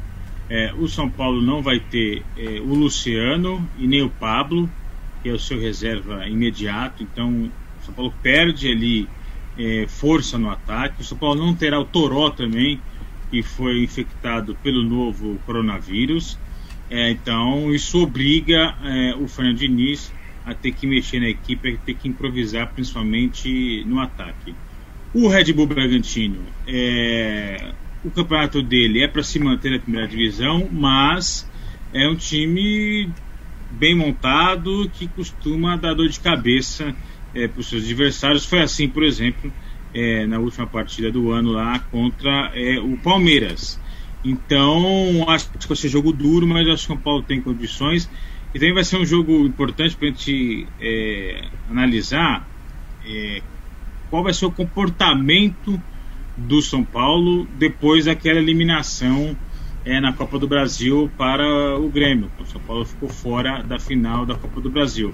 É, 0.49 0.73
o 0.73 0.88
São 0.88 1.08
Paulo 1.08 1.39
não 1.43 1.62
vai 1.62 1.80
ter 1.80 2.23
é, 2.36 2.60
o 2.60 2.73
Luciano 2.73 3.69
e 3.78 3.86
nem 3.86 4.02
o 4.02 4.10
Pablo, 4.10 4.67
que 5.21 5.30
é 5.30 5.32
o 5.32 5.39
seu 5.39 5.60
reserva 5.60 6.28
imediato, 6.28 7.04
então 7.04 7.30
o 7.30 7.86
São 7.86 7.93
Paulo 7.93 8.12
perde 8.23 8.71
ali 8.71 9.08
é, 9.60 9.86
força 9.88 10.39
no 10.39 10.49
ataque. 10.49 11.02
O 11.02 11.06
São 11.06 11.17
Paulo 11.17 11.45
não 11.45 11.54
terá 11.54 11.80
o 11.80 11.86
Toró 11.86 12.32
também, 12.32 12.82
que 13.34 13.41
foi 13.41 13.82
infectado 13.82 14.54
pelo 14.62 14.84
novo 14.84 15.39
coronavírus. 15.43 16.38
É, 16.88 17.10
então 17.10 17.74
isso 17.74 18.04
obriga 18.04 18.76
é, 18.84 19.15
o 19.15 19.28
Fernando 19.28 19.58
Diniz 19.58 20.13
a 20.46 20.54
ter 20.54 20.72
que 20.72 20.86
mexer 20.86 21.19
na 21.19 21.30
equipe, 21.30 21.74
a 21.74 21.78
ter 21.84 21.96
que 21.96 22.08
improvisar, 22.08 22.72
principalmente 22.72 23.84
no 23.88 24.00
ataque. 24.00 24.54
O 25.15 25.28
Red 25.28 25.52
Bull 25.52 25.65
Bragantino, 25.65 26.43
é, 26.67 27.74
o 28.06 28.12
campeonato 28.12 28.62
dele 28.62 29.02
é 29.02 29.08
para 29.08 29.24
se 29.24 29.39
manter 29.39 29.72
na 29.72 29.80
primeira 29.80 30.08
divisão, 30.08 30.69
mas 30.72 31.50
é 31.91 32.08
um 32.08 32.15
time 32.15 33.10
bem 33.72 33.96
montado 33.96 34.91
que 34.93 35.08
costuma 35.08 35.76
dar 35.76 35.96
dor 35.96 36.08
de 36.08 36.19
cabeça 36.19 36.93
é, 37.34 37.48
para 37.48 37.62
os 37.62 37.67
seus 37.67 37.84
adversários. 37.84 38.46
Foi 38.46 38.62
assim, 38.62 38.88
por 38.88 39.04
exemplo, 39.04 39.52
é, 39.94 40.26
na 40.26 40.40
última 40.40 40.66
partida 40.66 41.12
do 41.12 41.32
ano 41.32 41.52
lá 41.52 41.80
contra 41.80 42.52
é, 42.56 42.80
o 42.80 42.98
Palmeiras. 42.98 43.80
Então, 44.24 45.26
acho 45.28 45.50
que 45.50 45.68
vai 45.68 45.78
ser 45.78 45.90
jogo 45.90 46.14
duro, 46.14 46.48
mas 46.48 46.68
acho 46.68 46.88
que 46.88 46.94
o 46.94 46.98
Paulo 46.98 47.22
tem 47.24 47.42
condições. 47.42 48.10
E 48.54 48.60
também 48.60 48.74
vai 48.74 48.84
ser 48.84 48.98
um 48.98 49.06
jogo 49.06 49.46
importante 49.46 49.96
para 49.96 50.08
a 50.08 50.12
gente 50.12 50.68
é, 50.80 51.46
analisar 51.70 52.48
é, 53.06 53.42
qual 54.10 54.24
vai 54.24 54.34
ser 54.34 54.46
o 54.46 54.52
comportamento 54.52 55.82
do 56.38 56.62
São 56.62 56.84
Paulo 56.84 57.48
depois 57.58 58.06
daquela 58.06 58.40
eliminação 58.40 59.36
é, 59.86 60.00
na 60.00 60.14
Copa 60.14 60.40
do 60.40 60.48
Brasil 60.48 61.12
para 61.18 61.78
o 61.78 61.90
Grêmio. 61.90 62.32
O 62.40 62.46
São 62.46 62.62
Paulo 62.62 62.86
ficou 62.86 63.10
fora 63.10 63.62
da 63.62 63.80
final 63.80 64.26
da 64.26 64.36
Copa 64.36 64.62
do 64.62 64.70
Brasil. 64.70 65.14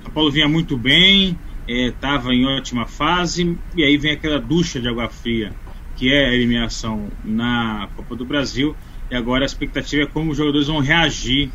O 0.00 0.04
São 0.04 0.12
Paulo 0.12 0.30
vinha 0.30 0.48
muito 0.48 0.76
bem, 0.76 1.36
estava 1.66 2.32
é, 2.32 2.36
em 2.36 2.46
ótima 2.46 2.86
fase, 2.86 3.58
e 3.74 3.82
aí 3.82 3.96
vem 3.96 4.12
aquela 4.12 4.38
ducha 4.38 4.80
de 4.80 4.88
água 4.88 5.08
fria, 5.08 5.52
que 5.96 6.12
é 6.12 6.28
a 6.28 6.34
eliminação 6.34 7.08
na 7.24 7.88
Copa 7.94 8.16
do 8.16 8.24
Brasil, 8.24 8.76
e 9.10 9.14
agora 9.14 9.44
a 9.44 9.46
expectativa 9.46 10.02
é 10.02 10.06
como 10.06 10.32
os 10.32 10.36
jogadores 10.36 10.66
vão 10.66 10.80
reagir 10.80 11.50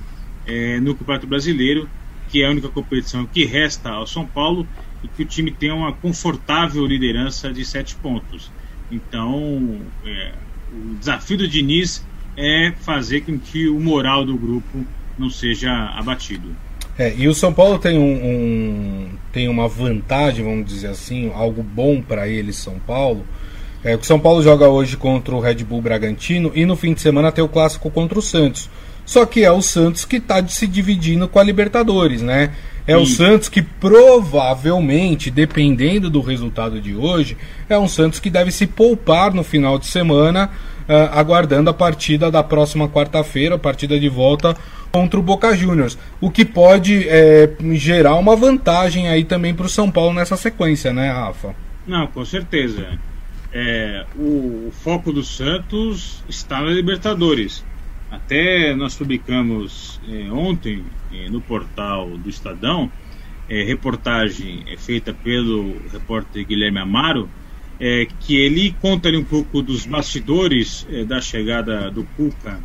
é, 0.46 0.80
no 0.80 0.96
Campeonato 0.96 1.28
Brasileiro, 1.28 1.90
que 2.28 2.42
é 2.42 2.48
a 2.48 2.52
única 2.52 2.70
competição 2.70 3.26
que 3.26 3.46
resta 3.46 3.90
ao 3.90 4.08
São 4.08 4.26
Paulo, 4.26 4.68
e 5.04 5.08
que 5.08 5.24
o 5.24 5.26
time 5.26 5.52
tenha 5.52 5.74
uma 5.74 5.94
confortável 5.94 6.86
liderança 6.86 7.52
de 7.54 7.64
sete 7.64 7.96
pontos. 7.96 8.52
Então, 8.92 9.94
é, 10.04 10.36
o 10.72 10.96
desafio 10.96 11.38
do 11.38 11.48
Diniz 11.48 12.06
é 12.36 12.72
fazer 12.72 13.22
com 13.22 13.40
que 13.40 13.68
o 13.68 13.80
moral 13.80 14.26
do 14.26 14.38
grupo 14.38 14.86
não 15.18 15.30
seja 15.30 15.72
abatido. 15.98 16.56
É, 17.00 17.14
e 17.18 17.30
o 17.30 17.34
São 17.34 17.54
Paulo 17.54 17.80
tem, 17.80 17.98
um, 17.98 18.04
um, 18.04 19.10
tem 19.32 19.48
uma 19.48 19.70
vantagem, 19.70 20.44
vamos 20.44 20.66
dizer 20.66 20.88
assim, 20.88 21.32
algo 21.34 21.64
bom 21.64 22.02
para 22.02 22.28
ele, 22.28 22.52
São 22.52 22.78
Paulo. 22.86 23.26
É, 23.82 23.96
o 23.96 24.04
São 24.04 24.20
Paulo 24.20 24.44
joga 24.44 24.68
hoje 24.68 24.98
contra 24.98 25.34
o 25.34 25.40
Red 25.40 25.64
Bull 25.64 25.82
Bragantino 25.82 26.52
e 26.54 26.66
no 26.66 26.76
fim 26.76 26.94
de 26.94 27.00
semana 27.00 27.32
tem 27.32 27.42
o 27.42 27.48
clássico 27.48 27.90
contra 27.90 28.20
o 28.20 28.22
Santos. 28.22 28.70
Só 29.06 29.26
que 29.26 29.46
é 29.46 29.52
o 29.52 29.62
Santos 29.62 30.04
que 30.04 30.18
está 30.18 30.46
se 30.46 30.68
dividindo 30.68 31.26
com 31.30 31.40
a 31.40 31.44
Libertadores, 31.44 32.22
né? 32.22 32.52
É 32.86 32.98
o 32.98 33.06
Santos 33.06 33.48
que 33.48 33.62
provavelmente, 33.62 35.32
dependendo 35.32 36.10
do 36.10 36.22
resultado 36.22 36.82
de 36.82 36.96
hoje, 36.96 37.38
é 37.70 37.78
um 37.78 37.88
Santos 37.88 38.20
que 38.20 38.30
deve 38.30 38.52
se 38.52 38.68
poupar 38.68 39.34
no 39.34 39.44
final 39.44 39.80
de 39.80 39.86
semana, 39.86 40.50
aguardando 41.12 41.70
a 41.70 41.74
partida 41.74 42.32
da 42.32 42.44
próxima 42.44 42.88
quarta-feira, 42.90 43.56
a 43.56 43.60
partida 43.60 44.00
de 44.00 44.10
volta 44.10 44.56
contra 44.92 45.20
o 45.20 45.24
Boca 45.24 45.56
Juniors. 45.56 45.98
O 46.20 46.32
que 46.32 46.44
pode 46.44 47.08
é, 47.08 47.50
gerar 47.74 48.16
uma 48.16 48.36
vantagem 48.36 49.08
aí 49.08 49.24
também 49.24 49.54
para 49.54 49.66
o 49.66 49.70
São 49.70 49.92
Paulo 49.92 50.14
nessa 50.14 50.36
sequência, 50.36 50.92
né, 50.92 51.12
Rafa? 51.12 51.56
Não, 51.86 52.08
com 52.08 52.26
certeza. 52.26 53.00
É, 53.54 54.06
o, 54.16 54.68
o 54.68 54.74
foco 54.84 55.12
do 55.12 55.24
Santos 55.24 56.24
está 56.28 56.62
na 56.62 56.70
Libertadores. 56.70 57.64
Até 58.10 58.76
nós 58.76 58.96
publicamos 58.96 60.00
é, 60.10 60.32
ontem 60.32 60.84
no 61.30 61.42
portal 61.42 62.08
do 62.18 62.30
Estadão 62.30 62.92
reportagem 63.50 64.64
feita 64.78 65.12
pelo 65.12 65.76
repórter 65.92 66.46
Guilherme 66.46 66.80
Amaro, 66.80 67.28
é, 67.80 68.08
que 68.20 68.36
ele 68.36 68.76
conta 68.82 69.08
ali 69.08 69.18
um 69.18 69.24
pouco 69.24 69.62
dos 69.62 69.86
bastidores 69.86 70.86
é, 70.90 71.06
da 71.06 71.22
chegada 71.22 71.90
do 71.90 72.04
Cuca 72.04 72.60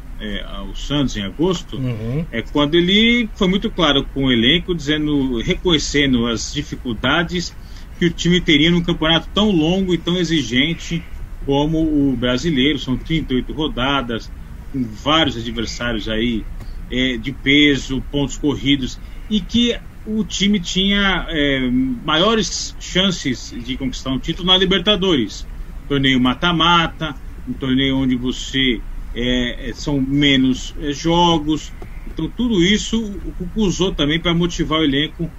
ao 0.46 0.74
Santos 0.74 1.18
em 1.18 1.22
agosto, 1.22 1.76
uhum. 1.76 2.24
é 2.32 2.40
quando 2.40 2.76
ele 2.76 3.28
foi 3.34 3.46
muito 3.46 3.70
claro 3.70 4.06
com 4.14 4.24
o 4.24 4.32
elenco, 4.32 4.74
dizendo, 4.74 5.38
reconhecendo 5.42 6.26
as 6.26 6.54
dificuldades 6.54 7.54
que 7.98 8.06
o 8.06 8.10
time 8.10 8.40
teria 8.40 8.70
num 8.70 8.82
campeonato 8.82 9.28
tão 9.34 9.50
longo 9.50 9.92
e 9.92 9.98
tão 9.98 10.16
exigente 10.16 11.02
como 11.44 11.78
o 11.78 12.16
brasileiro, 12.16 12.78
são 12.78 12.96
38 12.96 13.52
rodadas, 13.52 14.30
com 14.72 14.82
vários 14.82 15.36
adversários 15.36 16.08
aí 16.08 16.44
é, 16.90 17.16
de 17.16 17.32
peso, 17.32 18.02
pontos 18.10 18.36
corridos, 18.38 18.98
e 19.28 19.40
que 19.40 19.76
o 20.06 20.24
time 20.24 20.60
tinha 20.60 21.26
é, 21.28 21.70
maiores 22.04 22.76
chances 22.78 23.54
de 23.64 23.76
conquistar 23.76 24.10
um 24.10 24.18
título 24.18 24.48
na 24.48 24.56
Libertadores. 24.56 25.46
Torneio 25.88 26.20
mata-mata, 26.20 27.14
um 27.48 27.52
torneio 27.52 27.96
onde 27.96 28.16
você 28.16 28.80
é, 29.14 29.70
é 29.70 29.72
são 29.72 30.00
menos 30.00 30.74
é, 30.80 30.92
jogos. 30.92 31.72
Então 32.06 32.28
tudo 32.28 32.62
isso 32.62 33.02
o 33.02 33.32
Cuca 33.32 33.60
usou 33.60 33.94
também 33.94 34.20
para 34.20 34.34
motivar 34.34 34.80
o 34.80 34.84
elenco 34.84 35.30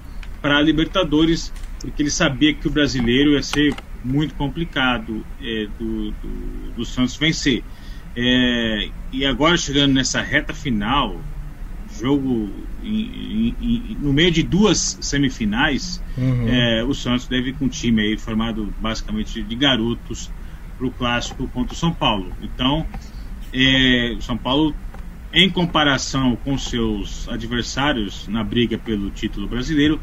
para 0.41 0.57
a 0.57 0.61
Libertadores, 0.61 1.51
porque 1.79 2.01
ele 2.03 2.11
sabia 2.11 2.53
que 2.53 2.67
o 2.67 2.71
brasileiro 2.71 3.31
ia 3.31 3.43
ser 3.43 3.73
muito 4.03 4.35
complicado 4.35 5.25
é, 5.41 5.67
do, 5.77 6.11
do, 6.11 6.71
do 6.77 6.85
Santos 6.85 7.15
vencer. 7.15 7.63
É, 8.15 8.89
e 9.11 9.25
agora 9.25 9.57
chegando 9.57 9.93
nessa 9.93 10.21
reta 10.21 10.53
final, 10.53 11.19
jogo 11.99 12.49
em, 12.83 12.89
em, 12.89 13.55
em, 13.61 13.97
no 13.99 14.13
meio 14.13 14.31
de 14.31 14.43
duas 14.43 14.97
semifinais, 15.01 16.01
uhum. 16.17 16.47
é, 16.47 16.83
o 16.83 16.93
Santos 16.93 17.27
deve 17.27 17.49
ir 17.49 17.53
com 17.53 17.65
um 17.65 17.69
time 17.69 18.01
aí 18.01 18.17
formado 18.17 18.73
basicamente 18.79 19.41
de 19.41 19.55
garotos 19.55 20.29
para 20.77 20.87
o 20.87 20.91
clássico 20.91 21.47
contra 21.47 21.73
o 21.73 21.77
São 21.77 21.93
Paulo. 21.93 22.31
Então, 22.41 22.85
é, 23.53 24.15
o 24.17 24.21
São 24.21 24.37
Paulo, 24.37 24.75
em 25.33 25.49
comparação 25.49 26.35
com 26.43 26.57
seus 26.57 27.27
adversários 27.29 28.27
na 28.27 28.43
briga 28.43 28.77
pelo 28.77 29.09
título 29.09 29.47
brasileiro, 29.47 29.99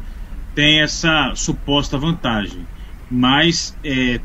tem 0.55 0.81
essa 0.81 1.33
suposta 1.35 1.97
vantagem. 1.97 2.65
Mas 3.09 3.77
é, 3.83 4.19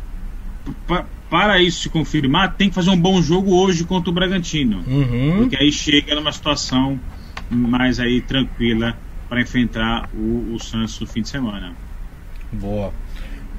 para 1.28 1.61
isso 1.61 1.83
se 1.83 1.88
confirmar, 1.88 2.54
tem 2.54 2.68
que 2.68 2.74
fazer 2.74 2.90
um 2.90 3.00
bom 3.00 3.20
jogo 3.20 3.54
hoje 3.54 3.85
contra 3.85 4.11
o 4.11 4.12
Bragantino. 4.12 4.83
Uhum. 4.87 5.37
Porque 5.38 5.57
aí 5.57 5.70
chega 5.70 6.14
numa 6.14 6.33
situação 6.33 6.98
mais 7.50 7.98
aí 8.00 8.20
tranquila 8.20 8.96
para 9.28 9.40
enfrentar 9.40 10.08
o, 10.14 10.54
o 10.54 10.58
Santos 10.61 10.98
no 11.00 11.06
fim 11.06 11.22
de 11.22 11.28
semana. 11.28 11.72
Boa. 12.52 12.92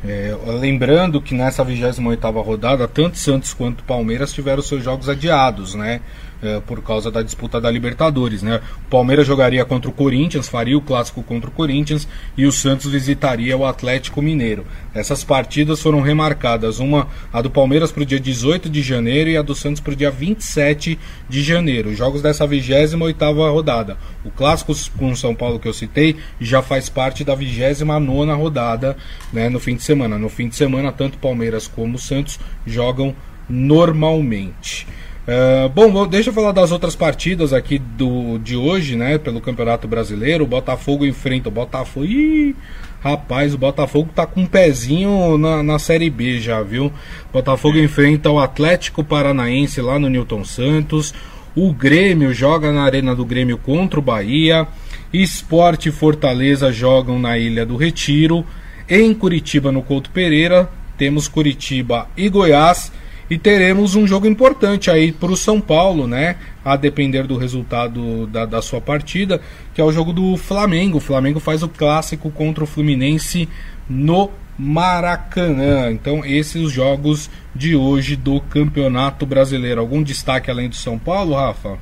É, 0.03 0.35
lembrando 0.59 1.21
que 1.21 1.35
nessa 1.35 1.63
28 1.63 2.01
rodada, 2.41 2.87
tanto 2.87 3.17
Santos 3.17 3.53
quanto 3.53 3.83
Palmeiras 3.83 4.31
tiveram 4.31 4.61
seus 4.61 4.83
jogos 4.83 5.09
adiados, 5.09 5.75
né? 5.75 6.01
É, 6.41 6.61
por 6.61 6.81
causa 6.81 7.11
da 7.11 7.21
disputa 7.21 7.59
da 7.59 7.69
Libertadores, 7.69 8.41
né? 8.41 8.61
O 8.87 8.89
Palmeiras 8.89 9.27
jogaria 9.27 9.65
contra 9.65 9.89
o 9.89 9.93
Corinthians, 9.93 10.47
faria 10.47 10.77
o 10.77 10.81
clássico 10.81 11.21
contra 11.21 11.49
o 11.49 11.53
Corinthians 11.53 12.07
e 12.37 12.45
o 12.45 12.51
Santos 12.51 12.89
visitaria 12.89 13.57
o 13.57 13.65
Atlético 13.65 14.21
Mineiro. 14.21 14.65
Essas 14.93 15.21
partidas 15.21 15.81
foram 15.81 15.99
remarcadas, 15.99 16.79
uma 16.79 17.09
a 17.33 17.41
do 17.41 17.49
Palmeiras 17.49 17.91
para 17.91 18.03
o 18.03 18.05
dia 18.05 18.21
18 18.21 18.69
de 18.69 18.81
janeiro 18.81 19.29
e 19.29 19.35
a 19.35 19.41
do 19.41 19.53
Santos 19.53 19.81
para 19.81 19.91
o 19.91 19.95
dia 19.97 20.09
27 20.09 20.97
de 21.27 21.41
janeiro. 21.43 21.93
Jogos 21.93 22.21
dessa 22.21 22.47
28 22.47 23.17
rodada. 23.51 23.97
O 24.23 24.31
clássico 24.31 24.73
com 24.97 25.11
o 25.11 25.17
São 25.17 25.35
Paulo 25.35 25.59
que 25.59 25.67
eu 25.67 25.73
citei 25.73 26.15
já 26.39 26.61
faz 26.61 26.87
parte 26.87 27.25
da 27.25 27.35
29 27.35 28.31
rodada, 28.33 28.95
né, 29.33 29.49
no 29.49 29.59
fim 29.59 29.75
de 29.75 29.83
semana. 29.83 30.17
No 30.17 30.29
fim 30.29 30.47
de 30.47 30.55
semana, 30.55 30.91
tanto 30.91 31.17
Palmeiras 31.17 31.67
como 31.67 31.99
Santos 31.99 32.39
jogam 32.65 33.13
normalmente. 33.49 34.87
Uh, 35.29 35.69
bom, 35.69 36.07
deixa 36.07 36.31
eu 36.31 36.33
falar 36.33 36.51
das 36.51 36.71
outras 36.71 36.95
partidas 36.95 37.53
aqui 37.53 37.77
do, 37.77 38.39
de 38.39 38.55
hoje, 38.55 38.95
né? 38.95 39.19
Pelo 39.19 39.39
Campeonato 39.39 39.87
Brasileiro. 39.87 40.43
O 40.43 40.47
Botafogo 40.47 41.05
enfrenta 41.05 41.49
o 41.49 41.51
Botafogo. 41.51 42.07
Ih, 42.07 42.55
rapaz, 42.99 43.53
o 43.53 43.57
Botafogo 43.59 44.09
tá 44.15 44.25
com 44.25 44.41
um 44.41 44.47
pezinho 44.47 45.37
na, 45.37 45.61
na 45.61 45.77
Série 45.77 46.09
B 46.09 46.39
já, 46.39 46.63
viu? 46.63 46.87
O 46.87 46.93
Botafogo 47.31 47.77
é. 47.77 47.83
enfrenta 47.83 48.31
o 48.31 48.39
Atlético 48.39 49.03
Paranaense 49.03 49.79
lá 49.81 49.99
no 49.99 50.09
Newton 50.09 50.43
Santos. 50.43 51.13
O 51.55 51.71
Grêmio 51.71 52.33
joga 52.33 52.71
na 52.71 52.81
Arena 52.81 53.13
do 53.13 53.23
Grêmio 53.23 53.59
contra 53.59 53.99
o 53.99 54.03
Bahia. 54.03 54.67
Esporte 55.13 55.89
e 55.89 55.91
Fortaleza 55.91 56.71
jogam 56.71 57.19
na 57.19 57.37
Ilha 57.37 57.67
do 57.67 57.77
Retiro. 57.77 58.43
Em 58.89 59.13
Curitiba, 59.13 59.71
no 59.71 59.83
Couto 59.83 60.09
Pereira, 60.09 60.67
temos 60.97 61.27
Curitiba 61.27 62.07
e 62.17 62.27
Goiás. 62.29 62.91
E 63.29 63.37
teremos 63.37 63.95
um 63.95 64.07
jogo 64.07 64.25
importante 64.25 64.89
aí 64.89 65.11
para 65.11 65.31
o 65.31 65.37
São 65.37 65.61
Paulo, 65.61 66.07
né? 66.07 66.37
A 66.65 66.75
depender 66.75 67.27
do 67.27 67.37
resultado 67.37 68.25
da, 68.25 68.45
da 68.45 68.61
sua 68.61 68.81
partida, 68.81 69.39
que 69.73 69.79
é 69.79 69.83
o 69.83 69.91
jogo 69.91 70.11
do 70.11 70.35
Flamengo. 70.35 70.97
O 70.97 71.01
Flamengo 71.01 71.39
faz 71.39 71.61
o 71.61 71.69
clássico 71.69 72.31
contra 72.31 72.63
o 72.63 72.67
Fluminense 72.67 73.47
no 73.87 74.31
Maracanã. 74.57 75.91
Então, 75.91 76.25
esses 76.25 76.61
os 76.61 76.73
jogos 76.73 77.29
de 77.55 77.75
hoje 77.75 78.15
do 78.15 78.41
Campeonato 78.41 79.25
Brasileiro. 79.25 79.79
Algum 79.79 80.01
destaque 80.01 80.49
além 80.49 80.67
do 80.67 80.75
São 80.75 80.97
Paulo, 80.97 81.35
Rafa? 81.35 81.77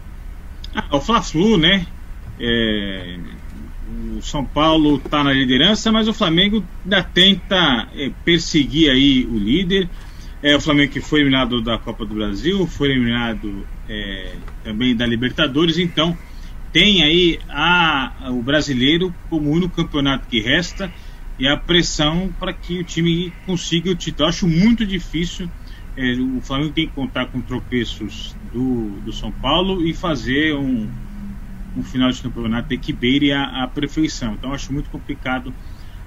Ah, 0.75 0.97
o 0.97 0.99
Fla-Flu, 0.99 1.57
né? 1.57 1.87
É... 2.39 3.15
O 4.17 4.21
São 4.21 4.43
Paulo 4.43 4.97
está 4.97 5.23
na 5.23 5.31
liderança, 5.31 5.91
mas 5.91 6.07
o 6.07 6.13
Flamengo 6.13 6.63
ainda 6.83 7.03
tenta 7.03 7.87
é, 7.95 8.11
perseguir 8.25 8.91
aí 8.91 9.25
o 9.25 9.37
líder. 9.37 9.87
É, 10.41 10.55
o 10.55 10.61
Flamengo 10.61 10.91
que 10.91 11.01
foi 11.01 11.21
eliminado 11.21 11.61
da 11.61 11.77
Copa 11.77 12.05
do 12.05 12.15
Brasil, 12.15 12.67
foi 12.67 12.89
eliminado 12.89 13.67
é, 13.89 14.35
também 14.63 14.95
da 14.95 15.05
Libertadores, 15.05 15.77
então 15.77 16.17
tem 16.71 17.01
aí 17.01 17.39
a, 17.49 18.29
o 18.31 18.41
brasileiro 18.43 19.13
como 19.29 19.49
único 19.49 19.75
campeonato 19.75 20.27
que 20.27 20.39
resta 20.39 20.93
e 21.39 21.47
a 21.47 21.57
pressão 21.57 22.31
para 22.39 22.53
que 22.53 22.79
o 22.79 22.83
time 22.83 23.33
consiga 23.45 23.89
o 23.89 23.95
título. 23.95 24.25
Eu 24.25 24.29
acho 24.29 24.47
muito 24.47 24.85
difícil. 24.85 25.49
É, 25.95 26.13
o 26.13 26.41
Flamengo 26.41 26.73
tem 26.73 26.87
que 26.87 26.93
contar 26.93 27.27
com 27.27 27.41
tropeços 27.41 28.35
do, 28.53 29.01
do 29.01 29.11
São 29.11 29.31
Paulo 29.31 29.87
e 29.87 29.93
fazer 29.93 30.53
um, 30.53 30.87
um 31.75 31.83
final 31.83 32.11
de 32.11 32.21
campeonato 32.21 32.77
que 32.77 32.93
beire 32.93 33.31
a, 33.31 33.63
a 33.63 33.67
perfeição. 33.67 34.33
Então 34.35 34.53
acho 34.53 34.71
muito 34.71 34.89
complicado 34.89 35.53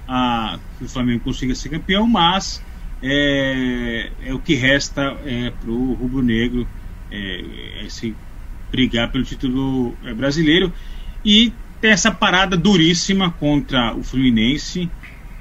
a, 0.07 0.59
que 0.77 0.85
o 0.85 0.89
Flamengo 0.89 1.23
consiga 1.23 1.53
ser 1.55 1.69
campeão, 1.69 2.07
mas 2.07 2.61
é, 3.01 4.11
é 4.25 4.33
o 4.33 4.39
que 4.39 4.53
resta 4.55 5.17
é, 5.25 5.49
para 5.49 5.71
o 5.71 5.93
rubro-negro 5.93 6.67
é, 7.11 7.85
é, 7.85 7.89
se 7.89 8.15
brigar 8.71 9.11
pelo 9.11 9.23
título 9.23 9.95
é, 10.03 10.13
brasileiro 10.13 10.71
e 11.25 11.51
tem 11.81 11.91
essa 11.91 12.11
parada 12.11 12.55
duríssima 12.55 13.31
contra 13.31 13.95
o 13.95 14.03
Fluminense, 14.03 14.89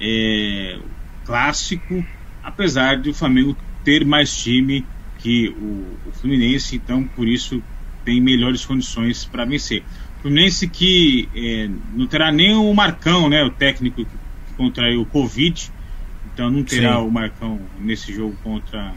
é, 0.01 0.79
clássico, 1.25 2.03
apesar 2.43 2.97
de 2.97 3.11
o 3.11 3.15
Flamengo 3.15 3.57
ter 3.85 4.05
mais 4.07 4.35
time 4.35 4.87
que 5.19 5.49
o, 5.51 6.09
o 6.09 6.13
Fluminense, 6.13 6.77
então 6.77 7.05
por 7.05 7.29
isso 7.29 7.63
tem 8.05 8.21
melhores 8.21 8.65
condições 8.65 9.27
para 9.27 9.45
vencer. 9.45 9.83
O 10.19 10.23
Fluminense 10.23 10.67
que 10.67 11.29
é, 11.35 11.69
não 11.95 12.07
terá 12.07 12.33
nem 12.33 12.55
o 12.55 12.73
Marcão, 12.73 13.29
né, 13.29 13.45
o 13.45 13.51
técnico 13.51 14.05
que 14.05 14.55
contraiu 14.57 15.03
o 15.03 15.07
Covid, 15.07 15.71
então 16.33 16.51
não 16.51 16.63
terá 16.63 16.97
Sim. 16.97 17.07
o 17.07 17.11
Marcão 17.11 17.61
nesse 17.79 18.13
jogo 18.13 18.37
contra 18.43 18.93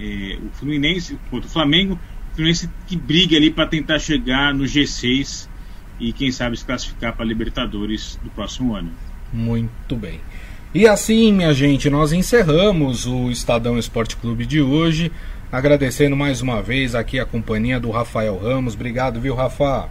é, 0.00 0.38
o 0.44 0.50
Fluminense, 0.54 1.18
contra 1.30 1.46
o 1.46 1.50
Flamengo. 1.50 1.98
O 2.32 2.34
Fluminense 2.34 2.68
que 2.86 2.96
briga 2.96 3.36
ali 3.36 3.50
para 3.50 3.66
tentar 3.66 3.98
chegar 3.98 4.52
no 4.52 4.64
G6 4.64 5.48
e 5.98 6.12
quem 6.12 6.30
sabe 6.30 6.56
se 6.56 6.64
classificar 6.64 7.14
para 7.14 7.24
a 7.24 7.28
Libertadores 7.28 8.18
do 8.22 8.30
próximo 8.30 8.74
ano. 8.74 8.90
Muito 9.32 9.96
bem. 9.96 10.20
E 10.74 10.86
assim, 10.86 11.32
minha 11.32 11.54
gente, 11.54 11.88
nós 11.88 12.12
encerramos 12.12 13.06
o 13.06 13.30
Estadão 13.30 13.78
Esporte 13.78 14.16
Clube 14.16 14.44
de 14.44 14.60
hoje, 14.60 15.10
agradecendo 15.50 16.14
mais 16.14 16.42
uma 16.42 16.60
vez 16.60 16.94
aqui 16.94 17.18
a 17.18 17.24
companhia 17.24 17.80
do 17.80 17.90
Rafael 17.90 18.38
Ramos. 18.38 18.74
Obrigado, 18.74 19.20
viu, 19.20 19.34
Rafa? 19.34 19.88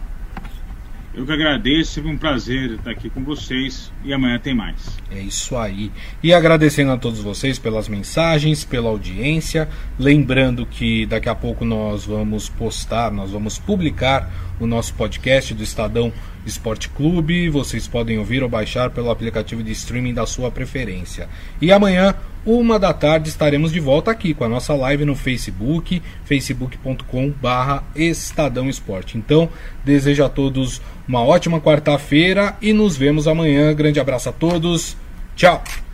Eu 1.16 1.24
que 1.24 1.32
agradeço, 1.32 1.92
sempre 1.92 2.10
um 2.10 2.18
prazer 2.18 2.72
estar 2.72 2.90
aqui 2.90 3.08
com 3.08 3.24
vocês 3.24 3.90
e 4.04 4.12
amanhã 4.12 4.38
tem 4.38 4.54
mais. 4.54 4.98
É 5.10 5.18
isso 5.18 5.56
aí. 5.56 5.90
E 6.22 6.34
agradecendo 6.34 6.92
a 6.92 6.98
todos 6.98 7.20
vocês 7.20 7.58
pelas 7.58 7.88
mensagens, 7.88 8.64
pela 8.64 8.90
audiência. 8.90 9.66
Lembrando 9.98 10.66
que 10.66 11.06
daqui 11.06 11.30
a 11.30 11.34
pouco 11.34 11.64
nós 11.64 12.04
vamos 12.04 12.50
postar, 12.50 13.10
nós 13.10 13.30
vamos 13.30 13.58
publicar 13.58 14.30
o 14.60 14.66
nosso 14.66 14.92
podcast 14.92 15.54
do 15.54 15.62
Estadão 15.62 16.12
Esporte 16.44 16.90
Clube. 16.90 17.48
Vocês 17.48 17.88
podem 17.88 18.18
ouvir 18.18 18.42
ou 18.42 18.48
baixar 18.50 18.90
pelo 18.90 19.10
aplicativo 19.10 19.62
de 19.62 19.72
streaming 19.72 20.12
da 20.12 20.26
sua 20.26 20.50
preferência. 20.50 21.30
E 21.62 21.72
amanhã, 21.72 22.14
uma 22.46 22.78
da 22.78 22.94
tarde, 22.94 23.28
estaremos 23.28 23.72
de 23.72 23.80
volta 23.80 24.10
aqui 24.10 24.32
com 24.32 24.44
a 24.44 24.48
nossa 24.48 24.72
live 24.74 25.04
no 25.04 25.16
Facebook, 25.16 26.00
facebook.com/barra 26.24 27.82
Estadão 27.94 28.68
Esporte. 28.68 29.18
Então, 29.18 29.48
desejo 29.84 30.24
a 30.24 30.28
todos 30.28 30.80
uma 31.08 31.22
ótima 31.22 31.60
quarta-feira 31.60 32.56
e 32.62 32.72
nos 32.72 32.96
vemos 32.96 33.26
amanhã. 33.26 33.74
Grande 33.74 33.98
abraço 33.98 34.28
a 34.28 34.32
todos. 34.32 34.96
Tchau! 35.34 35.85